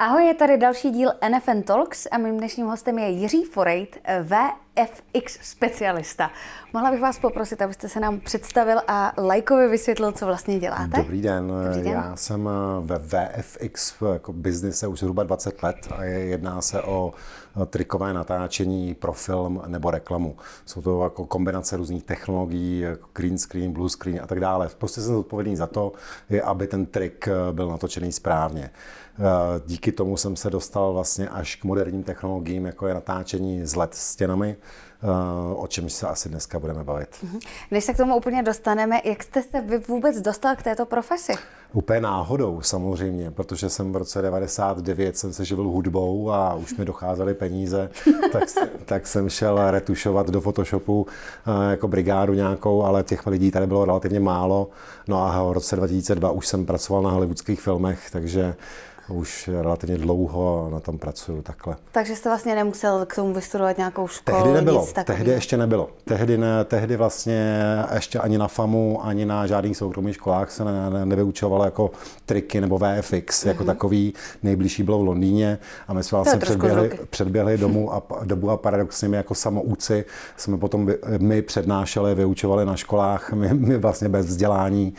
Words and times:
Ahoj, 0.00 0.24
je 0.26 0.34
tady 0.34 0.58
další 0.58 0.90
díl 0.90 1.10
NFN 1.28 1.62
Talks 1.62 2.06
a 2.10 2.18
mým 2.18 2.38
dnešním 2.38 2.66
hostem 2.66 2.98
je 2.98 3.08
Jiří 3.08 3.44
Forejt, 3.44 3.96
VFX 4.22 5.38
specialista. 5.42 6.30
Mohla 6.72 6.90
bych 6.90 7.00
vás 7.00 7.18
poprosit, 7.18 7.62
abyste 7.62 7.88
se 7.88 8.00
nám 8.00 8.20
představil 8.20 8.80
a 8.88 9.12
lajkově 9.18 9.68
vysvětlil, 9.68 10.12
co 10.12 10.26
vlastně 10.26 10.58
děláte? 10.58 10.96
Dobrý 10.96 11.22
den, 11.22 11.52
Dobrý 11.66 11.82
den. 11.82 11.92
já 11.92 12.16
jsem 12.16 12.48
ve 12.80 12.98
VFX 12.98 13.94
jako 14.12 14.32
biznise 14.32 14.86
už 14.86 14.98
zhruba 14.98 15.22
20 15.22 15.62
let 15.62 15.76
a 15.96 16.04
jedná 16.04 16.62
se 16.62 16.82
o 16.82 17.12
trikové 17.66 18.12
natáčení 18.12 18.94
pro 18.94 19.12
film 19.12 19.62
nebo 19.66 19.90
reklamu. 19.90 20.36
Jsou 20.66 20.82
to 20.82 21.04
jako 21.04 21.26
kombinace 21.26 21.76
různých 21.76 22.04
technologií, 22.04 22.80
jako 22.80 23.08
green 23.14 23.38
screen, 23.38 23.72
blue 23.72 23.90
screen 23.90 24.20
a 24.22 24.26
tak 24.26 24.40
dále. 24.40 24.68
Prostě 24.78 25.00
jsem 25.00 25.16
odpovědný 25.16 25.56
za 25.56 25.66
to, 25.66 25.92
aby 26.44 26.66
ten 26.66 26.86
trik 26.86 27.28
byl 27.52 27.68
natočený 27.68 28.12
správně. 28.12 28.70
Díky 29.66 29.92
tomu 29.92 30.16
jsem 30.16 30.36
se 30.36 30.50
dostal 30.50 30.92
vlastně 30.92 31.28
až 31.28 31.56
k 31.56 31.64
moderním 31.64 32.02
technologiím, 32.02 32.66
jako 32.66 32.86
je 32.86 32.94
natáčení 32.94 33.66
z 33.66 33.76
LED 33.76 33.94
stěnami, 33.94 34.56
o 35.56 35.66
čem 35.66 35.88
se 35.88 36.08
asi 36.08 36.28
dneska 36.28 36.58
budeme 36.58 36.84
bavit. 36.84 37.08
Mhm. 37.22 37.38
Než 37.70 37.84
se 37.84 37.94
k 37.94 37.96
tomu 37.96 38.16
úplně 38.16 38.42
dostaneme, 38.42 39.00
jak 39.04 39.22
jste 39.22 39.42
se 39.42 39.60
vy 39.60 39.78
vůbec 39.78 40.20
dostal 40.20 40.56
k 40.56 40.62
této 40.62 40.86
profesi? 40.86 41.32
Úplně 41.72 42.00
náhodou 42.00 42.60
samozřejmě, 42.60 43.30
protože 43.30 43.70
jsem 43.70 43.92
v 43.92 43.96
roce 43.96 44.22
99 44.22 45.18
jsem 45.18 45.32
se 45.32 45.44
živil 45.44 45.64
hudbou 45.64 46.30
a 46.30 46.54
už 46.54 46.76
mi 46.76 46.84
docházely 46.84 47.34
peníze, 47.34 47.90
tak, 48.32 48.42
tak 48.84 49.06
jsem 49.06 49.28
šel 49.28 49.70
retušovat 49.70 50.30
do 50.30 50.40
Photoshopu 50.40 51.06
jako 51.70 51.88
brigádu 51.88 52.34
nějakou, 52.34 52.82
ale 52.82 53.02
těch 53.02 53.26
lidí 53.26 53.50
tady 53.50 53.66
bylo 53.66 53.84
relativně 53.84 54.20
málo. 54.20 54.70
No 55.08 55.22
a 55.22 55.42
v 55.44 55.52
roce 55.52 55.76
2002 55.76 56.30
už 56.30 56.46
jsem 56.46 56.66
pracoval 56.66 57.02
na 57.02 57.10
hollywoodských 57.10 57.60
filmech, 57.60 58.10
takže 58.12 58.54
už 59.08 59.50
relativně 59.62 59.98
dlouho 59.98 60.68
na 60.72 60.80
tom 60.80 60.98
pracuju 60.98 61.42
takhle. 61.42 61.76
Takže 61.92 62.16
jste 62.16 62.28
vlastně 62.28 62.54
nemusel 62.54 63.06
k 63.06 63.14
tomu 63.14 63.34
vystudovat 63.34 63.78
nějakou 63.78 64.08
školu? 64.08 64.36
Tehdy 64.36 64.52
nebylo, 64.52 64.80
nic 64.80 64.92
tehdy 65.04 65.30
ještě 65.30 65.56
nebylo. 65.56 65.90
Tehdy, 66.04 66.38
ne, 66.38 66.64
tehdy 66.64 66.96
vlastně 66.96 67.62
ještě 67.94 68.18
ani 68.18 68.38
na 68.38 68.48
FAMu, 68.48 69.04
ani 69.04 69.26
na 69.26 69.46
žádných 69.46 69.76
soukromých 69.76 70.14
školách 70.14 70.50
se 70.50 70.64
ne, 70.64 70.90
ne, 70.90 71.06
nevyučovalo 71.06 71.64
jako 71.64 71.90
triky 72.26 72.60
nebo 72.60 72.78
VFX 72.78 73.12
mm-hmm. 73.12 73.48
jako 73.48 73.62
mhm. 73.62 73.66
takový. 73.66 74.14
Nejbližší 74.42 74.82
bylo 74.82 74.98
v 74.98 75.04
Londýně 75.04 75.58
a 75.88 75.92
my 75.92 76.02
jsme 76.02 76.16
vlastně 76.16 76.38
předběhli, 76.38 76.90
předběhli 77.10 77.58
domů 77.58 77.94
a, 77.94 78.02
dobu 78.24 78.50
a 78.50 78.56
paradoxně 78.56 79.08
my 79.08 79.16
jako 79.16 79.34
samouci 79.34 80.04
jsme 80.36 80.58
potom 80.58 80.88
my 81.18 81.42
přednášeli, 81.42 82.14
vyučovali 82.14 82.66
na 82.66 82.76
školách, 82.76 83.32
my, 83.32 83.54
my 83.54 83.78
vlastně 83.78 84.08
bez 84.08 84.26
vzdělání 84.26 84.94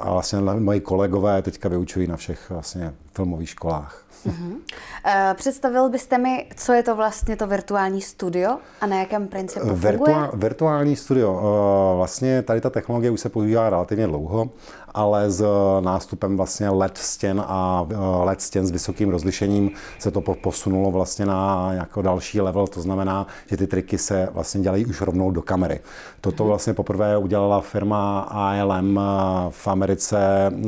a 0.00 0.12
vlastně 0.12 0.40
moji 0.40 0.80
kolegové 0.80 1.42
teďka 1.42 1.68
vyučují 1.68 2.06
na 2.06 2.16
všech 2.16 2.52
vlastně 2.60 2.92
filmových 3.20 3.48
školách. 3.48 4.04
Uh-huh. 4.26 5.34
Představil 5.34 5.88
byste 5.88 6.18
mi, 6.18 6.46
co 6.56 6.72
je 6.72 6.82
to 6.82 6.96
vlastně 6.96 7.36
to 7.36 7.46
virtuální 7.46 8.00
studio 8.00 8.58
a 8.80 8.86
na 8.86 8.98
jakém 8.98 9.28
principu 9.28 9.66
funguje? 9.66 9.92
Virtua- 9.92 10.30
virtuální 10.34 10.96
studio. 10.96 11.40
Eh, 11.40 11.96
vlastně 11.96 12.42
tady 12.42 12.60
ta 12.60 12.70
technologie 12.70 13.10
už 13.10 13.20
se 13.20 13.28
používá 13.28 13.70
relativně 13.70 14.06
dlouho 14.06 14.50
ale 14.94 15.30
s 15.30 15.44
nástupem 15.80 16.36
vlastně 16.36 16.70
LED 16.70 16.98
stěn 16.98 17.42
a 17.46 17.86
eh, 17.90 17.96
LED 18.24 18.40
stěn 18.40 18.66
s 18.66 18.70
vysokým 18.70 19.10
rozlišením 19.10 19.70
se 19.98 20.10
to 20.10 20.20
posunulo 20.20 20.90
vlastně 20.90 21.26
na 21.26 21.72
jako 21.72 22.02
další 22.02 22.40
level, 22.40 22.66
to 22.66 22.80
znamená, 22.80 23.26
že 23.46 23.56
ty 23.56 23.66
triky 23.66 23.98
se 23.98 24.28
vlastně 24.32 24.60
dělají 24.60 24.86
už 24.86 25.00
rovnou 25.00 25.30
do 25.30 25.42
kamery. 25.42 25.80
Toto 26.20 26.44
vlastně 26.44 26.74
poprvé 26.74 27.16
udělala 27.16 27.60
firma 27.60 28.20
ALM 28.20 28.98
eh, 28.98 29.02
v 29.50 29.68
Americe, 29.68 30.18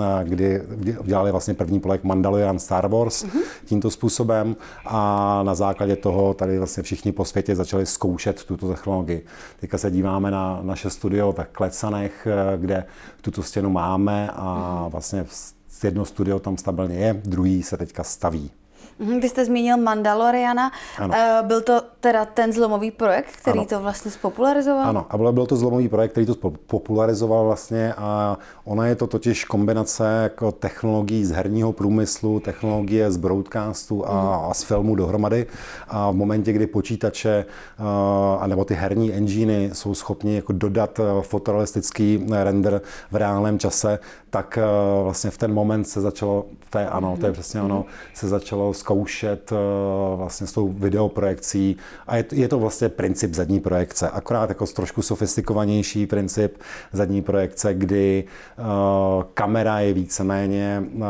eh, 0.00 0.24
kdy 0.24 0.62
udělali 1.00 1.30
vlastně 1.30 1.54
první 1.54 1.80
projekt 1.80 2.04
Mandalorian 2.04 2.41
Star 2.58 2.88
Wars 2.88 3.24
mm-hmm. 3.24 3.42
tímto 3.64 3.90
způsobem 3.90 4.56
a 4.86 5.40
na 5.42 5.54
základě 5.54 5.96
toho 5.96 6.34
tady 6.34 6.58
vlastně 6.58 6.82
všichni 6.82 7.12
po 7.12 7.24
světě 7.24 7.56
začali 7.56 7.86
zkoušet 7.86 8.44
tuto 8.44 8.68
technologii. 8.68 9.26
Teďka 9.60 9.78
se 9.78 9.90
díváme 9.90 10.30
na 10.30 10.60
naše 10.62 10.90
studio 10.90 11.32
ve 11.32 11.44
Klecanech, 11.44 12.28
kde 12.56 12.84
tuto 13.20 13.42
stěnu 13.42 13.70
máme 13.70 13.92
máme 14.02 14.30
a 14.34 14.88
vlastně 14.88 15.24
jedno 15.84 16.04
studio 16.04 16.38
tam 16.38 16.56
stabilně 16.56 16.96
je, 16.96 17.20
druhý 17.24 17.62
se 17.62 17.76
teďka 17.76 18.04
staví. 18.04 18.50
Mhm, 18.98 19.20
vy 19.20 19.28
jste 19.28 19.44
zmínil 19.44 19.76
Mandaloriana. 19.76 20.72
Ano. 20.98 21.14
Eh, 21.16 21.42
byl 21.42 21.60
to 21.60 21.82
teda 22.00 22.24
ten 22.24 22.52
zlomový 22.52 22.90
projekt, 22.90 23.36
který 23.36 23.58
ano. 23.58 23.68
to 23.68 23.80
vlastně 23.80 24.10
spopularizoval? 24.10 24.88
Ano, 24.88 25.06
a 25.10 25.32
byl, 25.32 25.46
to 25.46 25.56
zlomový 25.56 25.88
projekt, 25.88 26.10
který 26.10 26.26
to 26.26 26.50
popularizoval 26.50 27.44
vlastně 27.44 27.94
a 27.94 28.38
ona 28.64 28.86
je 28.86 28.94
to 28.94 29.06
totiž 29.06 29.44
kombinace 29.44 30.20
jako 30.22 30.52
technologií 30.52 31.24
z 31.24 31.30
herního 31.30 31.72
průmyslu, 31.72 32.40
technologie 32.40 33.10
z 33.10 33.16
broadcastu 33.16 34.08
a, 34.08 34.22
mm. 34.22 34.50
a 34.50 34.54
z 34.54 34.62
filmu 34.62 34.94
dohromady. 34.94 35.46
A 35.88 36.10
v 36.10 36.14
momentě, 36.14 36.52
kdy 36.52 36.66
počítače 36.66 37.44
a 38.40 38.46
nebo 38.46 38.64
ty 38.64 38.74
herní 38.74 39.12
enginy 39.12 39.70
jsou 39.72 39.94
schopni 39.94 40.36
jako 40.36 40.52
dodat 40.52 41.00
eh, 41.00 41.22
fotorealistický 41.22 42.26
render 42.42 42.80
v 43.10 43.16
reálném 43.16 43.58
čase, 43.58 43.98
tak 44.30 44.58
eh, 44.58 44.64
vlastně 45.02 45.30
v 45.30 45.38
ten 45.38 45.54
moment 45.54 45.84
se 45.84 46.00
začalo, 46.00 46.44
to 46.70 46.78
je 46.78 46.88
ano, 46.88 47.16
to 47.20 47.26
je 47.26 47.30
mhm. 47.30 47.32
přesně 47.32 47.62
ono, 47.62 47.84
se 48.14 48.28
začalo 48.28 48.74
zkoušet 48.92 49.52
eh, 49.52 49.56
vlastně 50.16 50.46
s 50.46 50.52
tou 50.52 50.68
videoprojekcí 50.68 51.76
a 52.06 52.16
je 52.16 52.22
to, 52.22 52.34
je 52.34 52.48
to 52.48 52.58
vlastně 52.58 52.88
princip 52.88 53.34
zadní 53.34 53.60
projekce, 53.60 54.08
akorát 54.08 54.48
jako 54.48 54.66
trošku 54.66 55.02
sofistikovanější 55.02 56.06
princip 56.06 56.58
zadní 56.92 57.22
projekce, 57.22 57.74
kdy 57.74 58.24
uh, 58.58 58.64
kamera 59.34 59.80
je 59.80 59.92
víceméně 59.92 60.82
uh, 60.94 61.04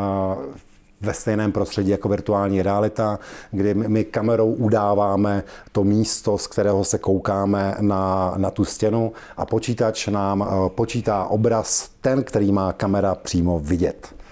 ve 1.01 1.13
stejném 1.13 1.51
prostředí 1.51 1.89
jako 1.89 2.09
virtuální 2.09 2.61
realita, 2.61 3.19
kdy 3.51 3.73
my 3.73 4.03
kamerou 4.03 4.53
udáváme 4.53 5.43
to 5.71 5.83
místo, 5.83 6.37
z 6.37 6.47
kterého 6.47 6.83
se 6.83 6.97
koukáme 6.97 7.75
na, 7.79 8.33
na 8.37 8.51
tu 8.51 8.65
stěnu 8.65 9.11
a 9.37 9.45
počítač 9.45 10.07
nám 10.07 10.69
počítá 10.75 11.25
obraz 11.25 11.89
ten, 12.01 12.23
který 12.23 12.51
má 12.51 12.73
kamera 12.73 13.15
přímo 13.15 13.59
vidět. 13.59 14.22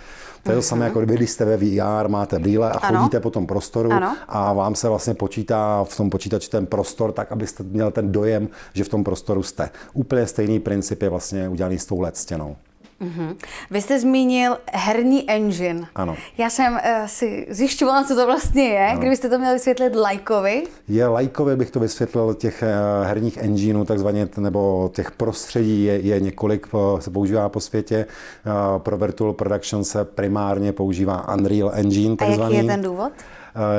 To 0.44 0.52
je 0.52 0.56
to 0.56 0.62
samé, 0.62 0.86
jako 0.86 1.02
když 1.02 1.30
jste 1.30 1.46
ve 1.46 1.58
VR, 1.58 2.08
máte 2.08 2.40
brýle 2.40 2.72
a 2.72 2.78
ano. 2.78 3.00
chodíte 3.00 3.20
po 3.20 3.30
tom 3.30 3.48
prostoru 3.48 3.92
ano. 3.92 4.16
a 4.28 4.54
vám 4.54 4.76
se 4.76 4.90
vlastně 4.90 5.14
počítá 5.14 5.84
v 5.84 5.98
tom 5.98 6.10
počítači 6.10 6.50
ten 6.50 6.66
prostor 6.66 7.12
tak, 7.12 7.32
abyste 7.32 7.64
měl 7.64 7.92
ten 7.92 8.12
dojem, 8.12 8.50
že 8.74 8.84
v 8.84 8.90
tom 8.90 9.04
prostoru 9.04 9.44
jste. 9.44 9.70
Úplně 9.94 10.28
stejný 10.28 10.60
princip 10.60 11.02
je 11.02 11.10
vlastně 11.10 11.50
udělaný 11.50 11.80
s 11.80 11.86
tou 11.86 12.00
LED 12.00 12.18
stěnou. 12.18 12.56
Mm-hmm. 13.02 13.36
Vy 13.72 13.82
jste 13.82 14.00
zmínil 14.00 14.58
herní 14.74 15.30
engine. 15.30 15.88
Ano. 15.96 16.16
Já 16.38 16.50
jsem 16.50 16.74
uh, 16.74 16.80
si 17.06 17.48
zjišťovala, 17.50 18.04
co 18.04 18.16
to 18.16 18.26
vlastně 18.26 18.64
je. 18.64 18.88
Ano. 18.88 19.00
Kdybyste 19.00 19.30
to 19.30 19.38
měli 19.38 19.54
vysvětlit 19.54 19.96
lajkovi? 19.96 20.64
Je 20.88 21.08
lajkovi, 21.08 21.56
bych 21.56 21.72
to 21.72 21.80
vysvětlil, 21.80 22.34
těch 22.34 22.64
uh, 22.64 23.08
herních 23.08 23.38
engineů, 23.38 23.86
takzvaně, 23.86 24.30
nebo 24.38 24.92
těch 24.94 25.12
prostředí 25.12 25.84
je, 25.84 26.00
je 26.00 26.20
několik, 26.20 26.74
uh, 26.74 27.00
se 27.00 27.12
používá 27.12 27.50
po 27.50 27.60
světě. 27.60 28.06
Uh, 28.46 28.82
pro 28.82 28.98
Virtual 28.98 29.34
Production 29.34 29.84
se 29.84 30.06
primárně 30.06 30.72
používá 30.72 31.34
Unreal 31.34 31.72
Engine, 31.74 32.16
takzvaný. 32.16 32.56
A 32.56 32.58
jaký 32.58 32.68
je 32.68 32.74
ten 32.74 32.82
důvod? 32.82 33.12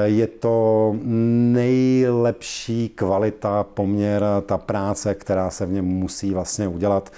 Je 0.04 0.26
to 0.26 0.94
nejlepší 1.52 2.88
kvalita, 2.88 3.64
poměr, 3.64 4.24
ta 4.46 4.58
práce, 4.58 5.14
která 5.14 5.50
se 5.50 5.66
v 5.66 5.72
něm 5.72 5.84
musí 5.84 6.30
vlastně 6.30 6.68
udělat 6.68 7.12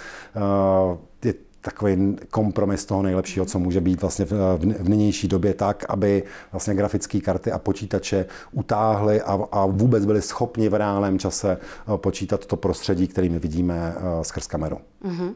takový 1.65 2.15
kompromis 2.29 2.85
toho 2.85 3.03
nejlepšího, 3.03 3.45
co 3.45 3.59
může 3.59 3.81
být 3.81 4.01
vlastně 4.01 4.25
v, 4.25 4.59
nynější 4.89 5.27
době 5.27 5.53
tak, 5.53 5.85
aby 5.89 6.23
vlastně 6.51 6.73
grafické 6.73 7.19
karty 7.19 7.51
a 7.51 7.59
počítače 7.59 8.25
utáhly 8.51 9.21
a, 9.21 9.39
a 9.51 9.65
vůbec 9.65 10.05
byli 10.05 10.21
schopni 10.21 10.69
v 10.69 10.73
reálném 10.73 11.19
čase 11.19 11.57
eh, 11.57 11.97
počítat 11.97 12.45
to 12.45 12.55
prostředí, 12.55 13.07
který 13.07 13.29
my 13.29 13.39
vidíme 13.39 13.95
uh, 13.97 14.21
skrz 14.21 14.47
kameru. 14.47 14.77
Uh-huh. 15.05 15.33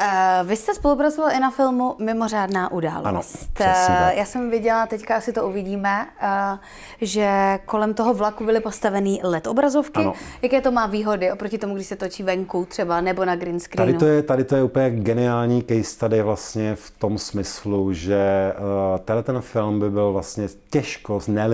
Uh, 0.00 0.48
vy 0.48 0.56
jste 0.56 0.74
spolupracoval 0.74 1.30
i 1.36 1.40
na 1.40 1.50
filmu 1.50 1.94
Mimořádná 1.98 2.72
událost. 2.72 3.06
Ano, 3.06 3.20
uh, 3.60 4.18
Já 4.18 4.24
jsem 4.24 4.50
viděla, 4.50 4.86
teďka 4.86 5.16
asi 5.16 5.32
to 5.32 5.48
uvidíme, 5.48 6.06
uh, 6.22 6.58
že 7.00 7.58
kolem 7.66 7.94
toho 7.94 8.14
vlaku 8.14 8.44
byly 8.44 8.60
postaveny 8.60 9.20
LED 9.22 9.46
obrazovky. 9.46 10.00
Ano. 10.00 10.12
Jaké 10.42 10.60
to 10.60 10.72
má 10.72 10.86
výhody 10.86 11.32
oproti 11.32 11.58
tomu, 11.58 11.74
když 11.74 11.86
se 11.86 11.96
točí 11.96 12.22
venku 12.22 12.64
třeba 12.64 13.00
nebo 13.00 13.24
na 13.24 13.36
green 13.36 13.60
screenu? 13.60 13.92
Tady 13.92 13.98
to 13.98 14.06
je, 14.06 14.22
tady 14.22 14.44
to 14.44 14.56
je 14.56 14.62
úplně 14.62 14.90
geniální 14.90 15.62
case 15.62 15.98
tady 15.98 16.22
vlastně 16.22 16.74
v 16.74 16.90
tom 16.90 17.18
smyslu, 17.18 17.92
že 17.92 18.52
uh, 18.58 18.98
tenhle 18.98 19.22
ten 19.22 19.40
film 19.40 19.80
by 19.80 19.90
byl 19.90 20.12
vlastně 20.12 20.48
těžko, 20.70 21.20
ne, 21.28 21.48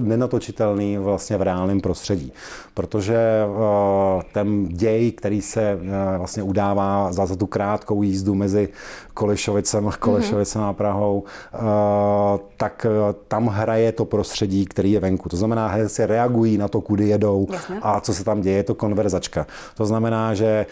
nenatočitelný 0.00 0.98
vlastně 0.98 1.36
v 1.36 1.42
reálném 1.42 1.80
prostředí. 1.80 2.32
Protože 2.74 3.18
uh, 3.48 4.22
ten 4.32 4.68
děj, 4.68 5.12
který 5.12 5.42
se 5.42 5.74
uh, 5.74 6.18
vlastně 6.18 6.42
udává 6.42 6.99
za, 7.10 7.26
za 7.26 7.36
tu 7.36 7.46
krátkou 7.46 8.02
jízdu 8.02 8.34
mezi 8.34 8.68
Kolešovicem, 9.20 9.90
Kolešovicem 9.98 10.62
mm-hmm. 10.62 10.68
a 10.68 10.72
Prahou, 10.72 11.24
tak 12.56 12.86
tam 13.28 13.46
hraje 13.46 13.92
to 13.92 14.04
prostředí, 14.04 14.64
který 14.66 14.92
je 14.92 15.00
venku. 15.00 15.28
To 15.28 15.36
znamená, 15.36 15.66
herci 15.68 16.06
reagují 16.06 16.58
na 16.58 16.68
to, 16.68 16.80
kudy 16.80 17.08
jedou 17.08 17.46
Jasně. 17.50 17.76
a 17.82 18.00
co 18.00 18.14
se 18.14 18.24
tam 18.24 18.40
děje, 18.40 18.56
je 18.56 18.62
to 18.62 18.74
konverzačka. 18.74 19.46
To 19.76 19.86
znamená, 19.86 20.34
že 20.34 20.66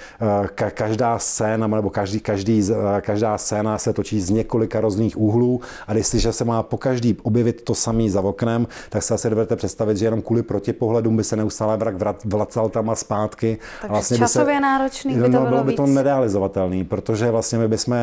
každá 0.74 1.18
scéna 1.18 1.66
nebo 1.66 1.90
každý, 1.90 2.20
každý, 2.20 2.68
každá 3.00 3.38
scéna 3.38 3.78
se 3.78 3.92
točí 3.92 4.20
z 4.20 4.30
několika 4.30 4.80
různých 4.80 5.20
úhlů 5.20 5.60
a 5.86 5.94
jestliže 5.94 6.32
se 6.32 6.44
má 6.44 6.62
po 6.62 6.78
každý 6.78 7.16
objevit 7.22 7.62
to 7.62 7.74
samý 7.74 8.10
za 8.10 8.20
oknem, 8.20 8.66
tak 8.88 9.02
se 9.02 9.14
asi 9.14 9.30
dovedete 9.30 9.56
představit, 9.56 9.96
že 9.96 10.06
jenom 10.06 10.22
kvůli 10.22 10.42
protipohledům 10.42 11.16
by 11.16 11.24
se 11.24 11.36
neustále 11.36 11.76
vrak 11.76 11.94
vlacal 12.24 12.68
tam 12.68 12.90
a 12.90 12.94
zpátky. 12.94 13.58
Takže 13.80 13.92
vlastně 13.92 14.18
časově 14.18 14.54
by 14.54 14.56
se, 14.56 14.60
náročný 14.60 15.14
by 15.14 15.20
to 15.20 15.28
no, 15.28 15.38
bylo, 15.38 15.46
bylo 15.50 15.64
by 15.64 15.72
to 15.72 15.86
nerealizovatelný, 15.86 16.84
protože 16.84 17.30
vlastně 17.30 17.58
my 17.58 17.68
bychom, 17.68 17.94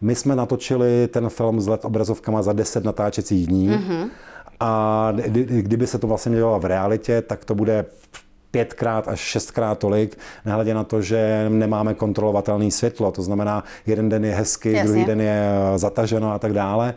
my 0.00 0.14
jsme 0.14 0.36
natočili 0.36 1.08
ten 1.08 1.28
film 1.28 1.60
s 1.60 1.66
let 1.66 1.84
obrazovkama 1.84 2.42
za 2.42 2.52
10 2.52 2.84
natáčecích 2.84 3.46
dní. 3.46 3.70
Mm-hmm. 3.70 4.08
A 4.60 5.12
kdyby 5.36 5.86
se 5.86 5.98
to 5.98 6.06
vlastně 6.06 6.36
dělalo 6.36 6.60
v 6.60 6.64
realitě, 6.64 7.22
tak 7.22 7.44
to 7.44 7.54
bude 7.54 7.84
pětkrát 8.50 9.08
až 9.08 9.20
šestkrát 9.20 9.78
tolik, 9.78 10.18
nehledě 10.44 10.74
na 10.74 10.84
to, 10.84 11.02
že 11.02 11.46
nemáme 11.48 11.94
kontrolovatelné 11.94 12.70
světlo. 12.70 13.12
To 13.12 13.22
znamená, 13.22 13.64
jeden 13.86 14.08
den 14.08 14.24
je 14.24 14.34
hezky, 14.34 14.72
Jasně. 14.72 14.88
druhý 14.88 15.04
den 15.04 15.20
je 15.20 15.50
zataženo 15.76 16.32
a 16.32 16.38
tak 16.38 16.52
dále. 16.52 16.94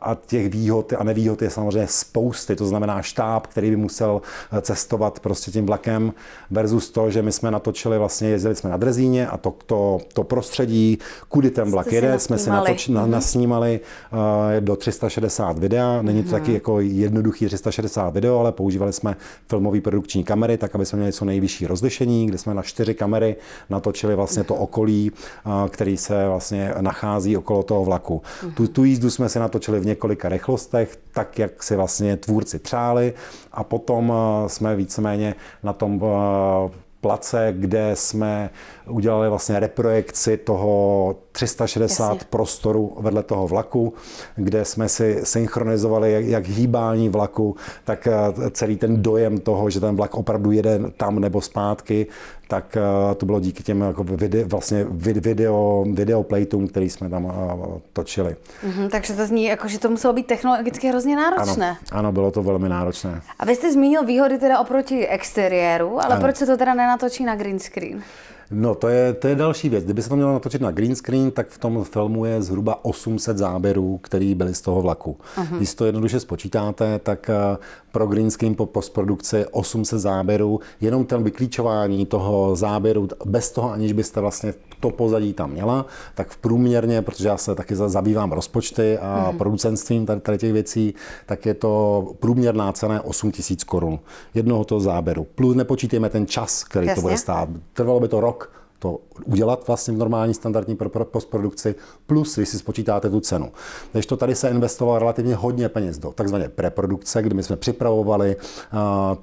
A 0.00 0.16
těch 0.26 0.48
výhod 0.48 0.92
a 0.98 1.04
nevýhod 1.04 1.42
je 1.42 1.50
samozřejmě 1.50 1.86
spousty. 1.86 2.56
To 2.56 2.66
znamená 2.66 3.02
štáb, 3.02 3.46
který 3.46 3.70
by 3.70 3.76
musel 3.76 4.22
eh, 4.52 4.60
cestovat 4.60 5.20
prostě 5.20 5.50
tím 5.50 5.66
vlakem 5.66 6.12
versus 6.50 6.90
to, 6.90 7.10
že 7.10 7.22
my 7.22 7.32
jsme 7.32 7.50
natočili, 7.50 7.98
vlastně 7.98 8.28
jezdili 8.28 8.54
jsme 8.54 8.70
na 8.70 8.76
Drezíně 8.76 9.26
a 9.26 9.36
to, 9.36 9.54
to, 9.66 9.98
to 10.12 10.24
prostředí, 10.24 10.98
kudy 11.28 11.50
ten 11.50 11.70
vlak 11.70 11.92
jede, 11.92 12.18
jsme 12.18 12.38
si 12.38 12.50
natoč, 12.50 12.88
na, 12.88 13.02
mhm. 13.02 13.10
nasnímali 13.10 13.80
uh, 14.12 14.18
do 14.60 14.76
360 14.76 15.58
videa. 15.58 16.02
Není 16.02 16.22
to 16.22 16.28
mm-hmm. 16.28 16.32
taky 16.32 16.52
jako 16.52 16.80
jednoduchý 16.80 17.46
360 17.46 18.10
video, 18.10 18.38
ale 18.38 18.52
používali 18.52 18.92
jsme 18.92 19.16
filmové 19.48 19.80
produkční 19.80 20.24
kamery, 20.24 20.58
tak 20.58 20.74
aby 20.74 20.86
jsme 20.86 20.96
měli 20.96 21.12
co 21.12 21.24
nejvyšší 21.24 21.66
rozlišení, 21.66 22.26
kde 22.26 22.38
jsme 22.38 22.54
na 22.54 22.62
čtyři 22.62 22.94
kamery 22.94 23.36
natočili 23.70 24.14
vlastně 24.14 24.44
to 24.44 24.54
okolí, 24.54 25.12
uh, 25.46 25.68
který 25.68 25.96
se 25.96 26.26
vlastně 26.26 26.74
nachází 26.80 27.36
okolo 27.36 27.62
toho 27.62 27.84
vlaku. 27.84 28.22
Mm-hmm. 28.22 28.54
Tu, 28.54 28.66
tu 28.66 28.84
jízdu 28.84 29.10
jsme 29.10 29.28
si 29.28 29.38
natočili 29.38 29.80
v 29.80 29.85
několika 29.86 30.28
rychlostech, 30.28 30.98
tak 31.12 31.38
jak 31.38 31.62
si 31.62 31.76
vlastně 31.76 32.16
tvůrci 32.16 32.58
přáli 32.58 33.14
a 33.52 33.64
potom 33.64 34.12
eh, 34.12 34.48
jsme 34.48 34.76
víceméně 34.76 35.34
na 35.62 35.72
tom 35.72 36.00
eh, 36.04 36.86
place, 37.06 37.54
kde 37.58 37.90
jsme 37.94 38.50
udělali 38.88 39.28
vlastně 39.28 39.60
reprojekci 39.60 40.36
toho 40.36 41.16
360 41.32 42.04
Jasně. 42.04 42.26
prostoru 42.30 42.96
vedle 43.00 43.22
toho 43.22 43.46
vlaku, 43.46 43.94
kde 44.36 44.64
jsme 44.64 44.88
si 44.88 45.20
synchronizovali 45.22 46.12
jak, 46.12 46.24
jak 46.24 46.46
hýbání 46.46 47.08
vlaku, 47.08 47.56
tak 47.84 48.06
eh, 48.06 48.50
celý 48.50 48.76
ten 48.76 49.02
dojem 49.02 49.38
toho, 49.38 49.70
že 49.70 49.80
ten 49.80 49.96
vlak 49.96 50.14
opravdu 50.14 50.50
jede 50.50 50.80
tam 50.96 51.20
nebo 51.20 51.40
zpátky, 51.40 52.06
tak 52.48 52.76
eh, 52.76 53.14
to 53.14 53.26
bylo 53.26 53.40
díky 53.40 53.62
těm 53.62 53.80
jako 53.80 54.04
video, 54.04 54.48
vlastně 54.48 54.86
video, 54.90 55.84
video 55.92 56.22
playtům, 56.22 56.68
který 56.68 56.90
jsme 56.90 57.08
tam 57.10 57.26
eh, 57.26 57.80
točili. 57.92 58.36
Mm-hmm, 58.66 58.90
takže 58.90 59.12
to 59.12 59.26
zní 59.26 59.44
jako, 59.44 59.68
že 59.68 59.78
to 59.78 59.90
muselo 59.90 60.12
být 60.12 60.26
technologicky 60.26 60.88
hrozně 60.88 61.16
náročné. 61.16 61.68
Ano, 61.68 61.78
ano, 61.90 62.12
bylo 62.12 62.30
to 62.30 62.42
velmi 62.42 62.68
náročné. 62.68 63.22
A 63.38 63.44
vy 63.44 63.56
jste 63.56 63.72
zmínil 63.72 64.04
výhody 64.04 64.38
teda 64.38 64.60
oproti 64.60 65.08
exteriéru, 65.08 66.04
ale 66.04 66.14
ano. 66.14 66.20
proč 66.20 66.36
se 66.36 66.46
to 66.46 66.56
teda 66.56 66.74
nenatočí 66.74 67.24
na 67.24 67.34
green 67.34 67.58
screen? 67.58 68.02
No, 68.50 68.74
to 68.74 68.88
je, 68.88 69.12
to 69.12 69.28
je 69.28 69.34
další 69.34 69.68
věc. 69.68 69.84
Kdyby 69.84 70.02
se 70.02 70.08
to 70.08 70.16
mělo 70.16 70.32
natočit 70.32 70.60
na 70.60 70.70
green 70.70 70.96
screen, 70.96 71.30
tak 71.30 71.48
v 71.48 71.58
tom 71.58 71.84
filmu 71.84 72.24
je 72.24 72.42
zhruba 72.42 72.84
800 72.84 73.38
záběrů, 73.38 73.98
které 74.02 74.34
byly 74.34 74.54
z 74.54 74.60
toho 74.60 74.82
vlaku. 74.82 75.16
Uh-huh. 75.36 75.56
Když 75.56 75.74
to 75.74 75.84
jednoduše 75.84 76.20
spočítáte, 76.20 76.98
tak 76.98 77.30
eh, 77.30 77.56
pro 77.92 78.06
green 78.06 78.30
screen 78.30 78.54
po 78.54 78.66
postprodukci 78.66 79.46
800 79.50 80.00
záběrů, 80.00 80.60
jenom 80.80 81.04
ten 81.04 81.22
vyklíčování 81.22 82.06
toho 82.06 82.56
záběru, 82.56 83.08
bez 83.24 83.50
toho, 83.50 83.72
aniž 83.72 83.92
byste 83.92 84.20
vlastně 84.20 84.54
to 84.80 84.90
pozadí 84.90 85.32
tam 85.32 85.50
měla, 85.50 85.86
tak 86.14 86.28
v 86.30 86.36
průměrně, 86.36 87.02
protože 87.02 87.28
já 87.28 87.36
se 87.36 87.54
taky 87.54 87.76
zabývám 87.76 88.32
rozpočty 88.32 88.98
a 88.98 89.30
uh-huh. 89.30 89.36
producentstvím 89.36 90.06
tady, 90.06 90.20
tady 90.20 90.38
těch 90.38 90.52
věcí, 90.52 90.94
tak 91.26 91.46
je 91.46 91.54
to 91.54 92.04
průměrná 92.20 92.72
cena 92.72 93.04
8 93.04 93.30
tisíc 93.30 93.64
korun 93.64 93.98
jednoho 94.34 94.64
toho 94.64 94.80
záběru. 94.80 95.26
Plus 95.34 95.56
nepočítejme 95.56 96.08
ten 96.08 96.26
čas, 96.26 96.64
který 96.64 96.86
Jasně. 96.86 97.02
to 97.02 97.06
bude 97.06 97.18
stát. 97.18 97.48
Trvalo 97.72 98.00
by 98.00 98.08
to 98.08 98.20
rok 98.20 98.35
to 98.78 98.98
udělat 99.24 99.66
vlastně 99.66 99.94
v 99.94 99.96
normální 99.96 100.34
standardní 100.34 100.78
postprodukci, 101.04 101.74
plus 102.06 102.36
když 102.36 102.48
si 102.48 102.58
spočítáte 102.58 103.10
tu 103.10 103.20
cenu. 103.20 103.52
Když 103.92 104.06
to 104.06 104.16
tady 104.16 104.34
se 104.34 104.48
investovalo 104.48 104.98
relativně 104.98 105.34
hodně 105.34 105.68
peněz 105.68 105.98
do 105.98 106.12
takzvané 106.12 106.48
preprodukce, 106.48 107.22
kdy 107.22 107.34
my 107.34 107.42
jsme 107.42 107.56
připravovali 107.56 108.36
uh, 108.36 108.80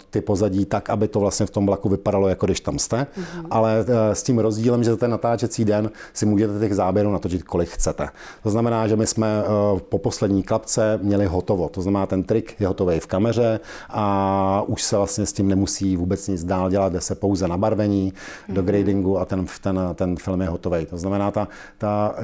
ty 0.09 0.21
pozadí 0.21 0.65
tak, 0.65 0.89
aby 0.89 1.07
to 1.07 1.19
vlastně 1.19 1.45
v 1.45 1.49
tom 1.49 1.65
vlaku 1.65 1.89
vypadalo, 1.89 2.27
jako 2.27 2.45
když 2.45 2.59
tam 2.59 2.79
jste, 2.79 2.97
mm-hmm. 2.97 3.47
ale 3.49 3.79
uh, 3.79 3.95
s 4.13 4.23
tím 4.23 4.39
rozdílem, 4.39 4.83
že 4.83 4.91
za 4.91 4.97
ten 4.97 5.11
natáčecí 5.11 5.65
den 5.65 5.91
si 6.13 6.25
můžete 6.25 6.59
těch 6.59 6.75
záběrů 6.75 7.11
natočit, 7.11 7.43
kolik 7.43 7.69
chcete. 7.69 8.09
To 8.43 8.49
znamená, 8.49 8.87
že 8.87 8.95
my 8.95 9.07
jsme 9.07 9.43
uh, 9.43 9.79
po 9.79 9.97
poslední 9.97 10.43
klapce 10.43 10.99
měli 11.01 11.25
hotovo. 11.25 11.69
To 11.69 11.81
znamená, 11.81 12.05
ten 12.05 12.23
trik 12.23 12.55
je 12.59 12.67
hotový 12.67 12.99
v 12.99 13.07
kameře 13.07 13.59
a 13.89 14.63
už 14.67 14.83
se 14.83 14.97
vlastně 14.97 15.25
s 15.25 15.33
tím 15.33 15.47
nemusí 15.47 15.97
vůbec 15.97 16.27
nic 16.27 16.43
dál 16.43 16.69
dělat, 16.69 16.93
jde 16.93 17.01
se 17.01 17.15
pouze 17.15 17.47
na 17.47 17.57
barvení, 17.57 18.13
mm-hmm. 18.13 18.53
do 18.53 18.61
mhm. 18.61 18.67
gradingu 18.67 19.19
a 19.19 19.25
ten 19.25 19.45
ten, 19.59 19.79
ten, 19.95 20.15
film 20.15 20.41
je 20.41 20.47
hotový. 20.47 20.85
To 20.85 20.97
znamená, 20.97 21.31
ta, 21.31 21.47
ta, 21.77 22.15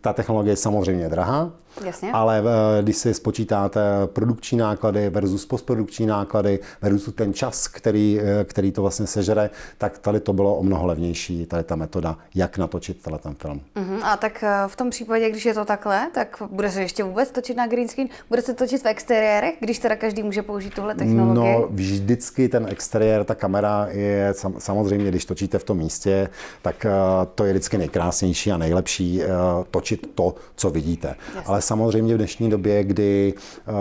ta 0.00 0.12
technologie 0.12 0.52
je 0.52 0.56
samozřejmě 0.56 1.08
drahá, 1.08 1.50
Jasně. 1.84 2.12
ale 2.12 2.42
eh, 2.78 2.82
když 2.82 2.96
si 2.96 3.14
spočítáte 3.14 3.80
produkční 4.06 4.58
náklady 4.58 5.10
versus 5.10 5.46
postprodukční 5.46 6.06
náklady 6.06 6.58
versus 6.82 7.14
ten 7.14 7.34
čas, 7.34 7.68
který, 7.68 8.20
eh, 8.20 8.44
který 8.44 8.72
to 8.72 8.82
vlastně 8.82 9.06
sežere, 9.06 9.50
tak 9.78 9.98
tady 9.98 10.20
to 10.20 10.32
bylo 10.32 10.56
o 10.56 10.62
mnoho 10.62 10.86
levnější, 10.86 11.46
tady 11.46 11.64
ta 11.64 11.76
metoda, 11.76 12.16
jak 12.34 12.58
natočit 12.58 13.02
tenhle 13.02 13.18
ten 13.18 13.34
film. 13.34 13.60
Uh-huh. 13.76 14.00
A 14.02 14.16
tak 14.16 14.42
eh, 14.42 14.48
v 14.66 14.76
tom 14.76 14.90
případě, 14.90 15.30
když 15.30 15.44
je 15.44 15.54
to 15.54 15.64
takhle, 15.64 16.10
tak 16.14 16.42
bude 16.50 16.70
se 16.70 16.82
ještě 16.82 17.04
vůbec 17.04 17.30
točit 17.30 17.56
na 17.56 17.66
green 17.66 17.88
screen? 17.88 18.08
Bude 18.28 18.42
se 18.42 18.54
točit 18.54 18.82
v 18.82 18.86
exteriérech, 18.86 19.54
když 19.60 19.78
teda 19.78 19.96
každý 19.96 20.22
může 20.22 20.42
použít 20.42 20.74
tuhle 20.74 20.94
technologii? 20.94 21.52
No, 21.54 21.68
vždycky 21.70 22.48
ten 22.48 22.66
exteriér, 22.70 23.24
ta 23.24 23.34
kamera 23.34 23.86
je 23.90 24.34
samozřejmě, 24.58 25.08
když 25.08 25.24
točíte 25.24 25.58
v 25.58 25.64
tom 25.64 25.78
místě, 25.78 26.28
tak 26.62 26.86
to 27.34 27.44
je 27.44 27.52
vždycky 27.52 27.78
nejkrásnější 27.78 28.52
a 28.52 28.56
nejlepší 28.56 29.22
točit 29.70 30.10
to, 30.14 30.34
co 30.56 30.70
vidíte. 30.70 31.08
Jasně. 31.08 31.42
Ale 31.46 31.62
samozřejmě 31.68 32.14
v 32.14 32.18
dnešní 32.18 32.50
době, 32.50 32.84
kdy 32.84 33.34
eh, 33.36 33.72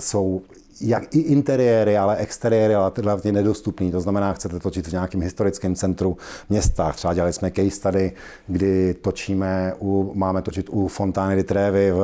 jsou 0.00 0.42
jak 0.80 1.14
i 1.14 1.18
interiéry, 1.18 1.98
ale 1.98 2.16
exteriéry 2.16 2.74
relativně 2.96 3.32
nedostupný. 3.32 3.90
To 3.90 4.00
znamená, 4.00 4.32
chcete 4.32 4.60
točit 4.60 4.86
v 4.86 4.92
nějakém 4.92 5.22
historickém 5.22 5.74
centru 5.74 6.16
města. 6.48 6.92
Třeba 6.92 7.14
dělali 7.14 7.32
jsme 7.32 7.50
case 7.50 7.80
tady, 7.80 8.12
kdy 8.46 8.94
točíme, 8.94 9.72
u, 9.78 10.12
máme 10.14 10.42
točit 10.42 10.68
u 10.70 10.88
Fontány 10.88 11.36
di 11.36 11.44
Trevi 11.44 11.92
v, 11.92 11.96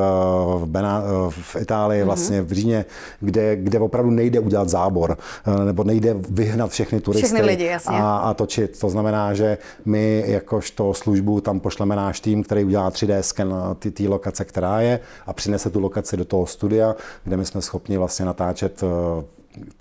v, 0.58 0.66
Bena, 0.66 1.02
v 1.28 1.56
Itálii, 1.60 2.02
mm-hmm. 2.02 2.06
vlastně 2.06 2.42
v 2.42 2.52
Římě, 2.52 2.84
kde, 3.20 3.56
kde 3.56 3.78
opravdu 3.78 4.10
nejde 4.10 4.40
udělat 4.40 4.68
zábor, 4.68 5.18
nebo 5.64 5.84
nejde 5.84 6.16
vyhnat 6.30 6.70
všechny 6.70 7.00
turisty 7.00 7.26
všechny 7.26 7.46
lidi, 7.46 7.64
jasně. 7.64 7.96
A, 7.96 8.16
a 8.16 8.34
točit. 8.34 8.78
To 8.78 8.90
znamená, 8.90 9.34
že 9.34 9.58
my 9.84 10.24
jakožto 10.26 10.94
službu 10.94 11.40
tam 11.40 11.60
pošleme 11.60 11.96
náš 11.96 12.20
tým, 12.20 12.42
který 12.42 12.64
udělá 12.64 12.90
3D 12.90 13.20
sken 13.20 13.54
té 13.92 14.08
lokace, 14.08 14.44
která 14.44 14.80
je 14.80 15.00
a 15.26 15.32
přinese 15.32 15.70
tu 15.70 15.80
lokaci 15.80 16.16
do 16.16 16.24
toho 16.24 16.46
studia, 16.46 16.94
kde 17.24 17.36
my 17.36 17.44
jsme 17.44 17.62
schopni 17.62 17.98
vlastně 17.98 18.24
natáčet 18.24 18.63
natáčet 18.64 18.82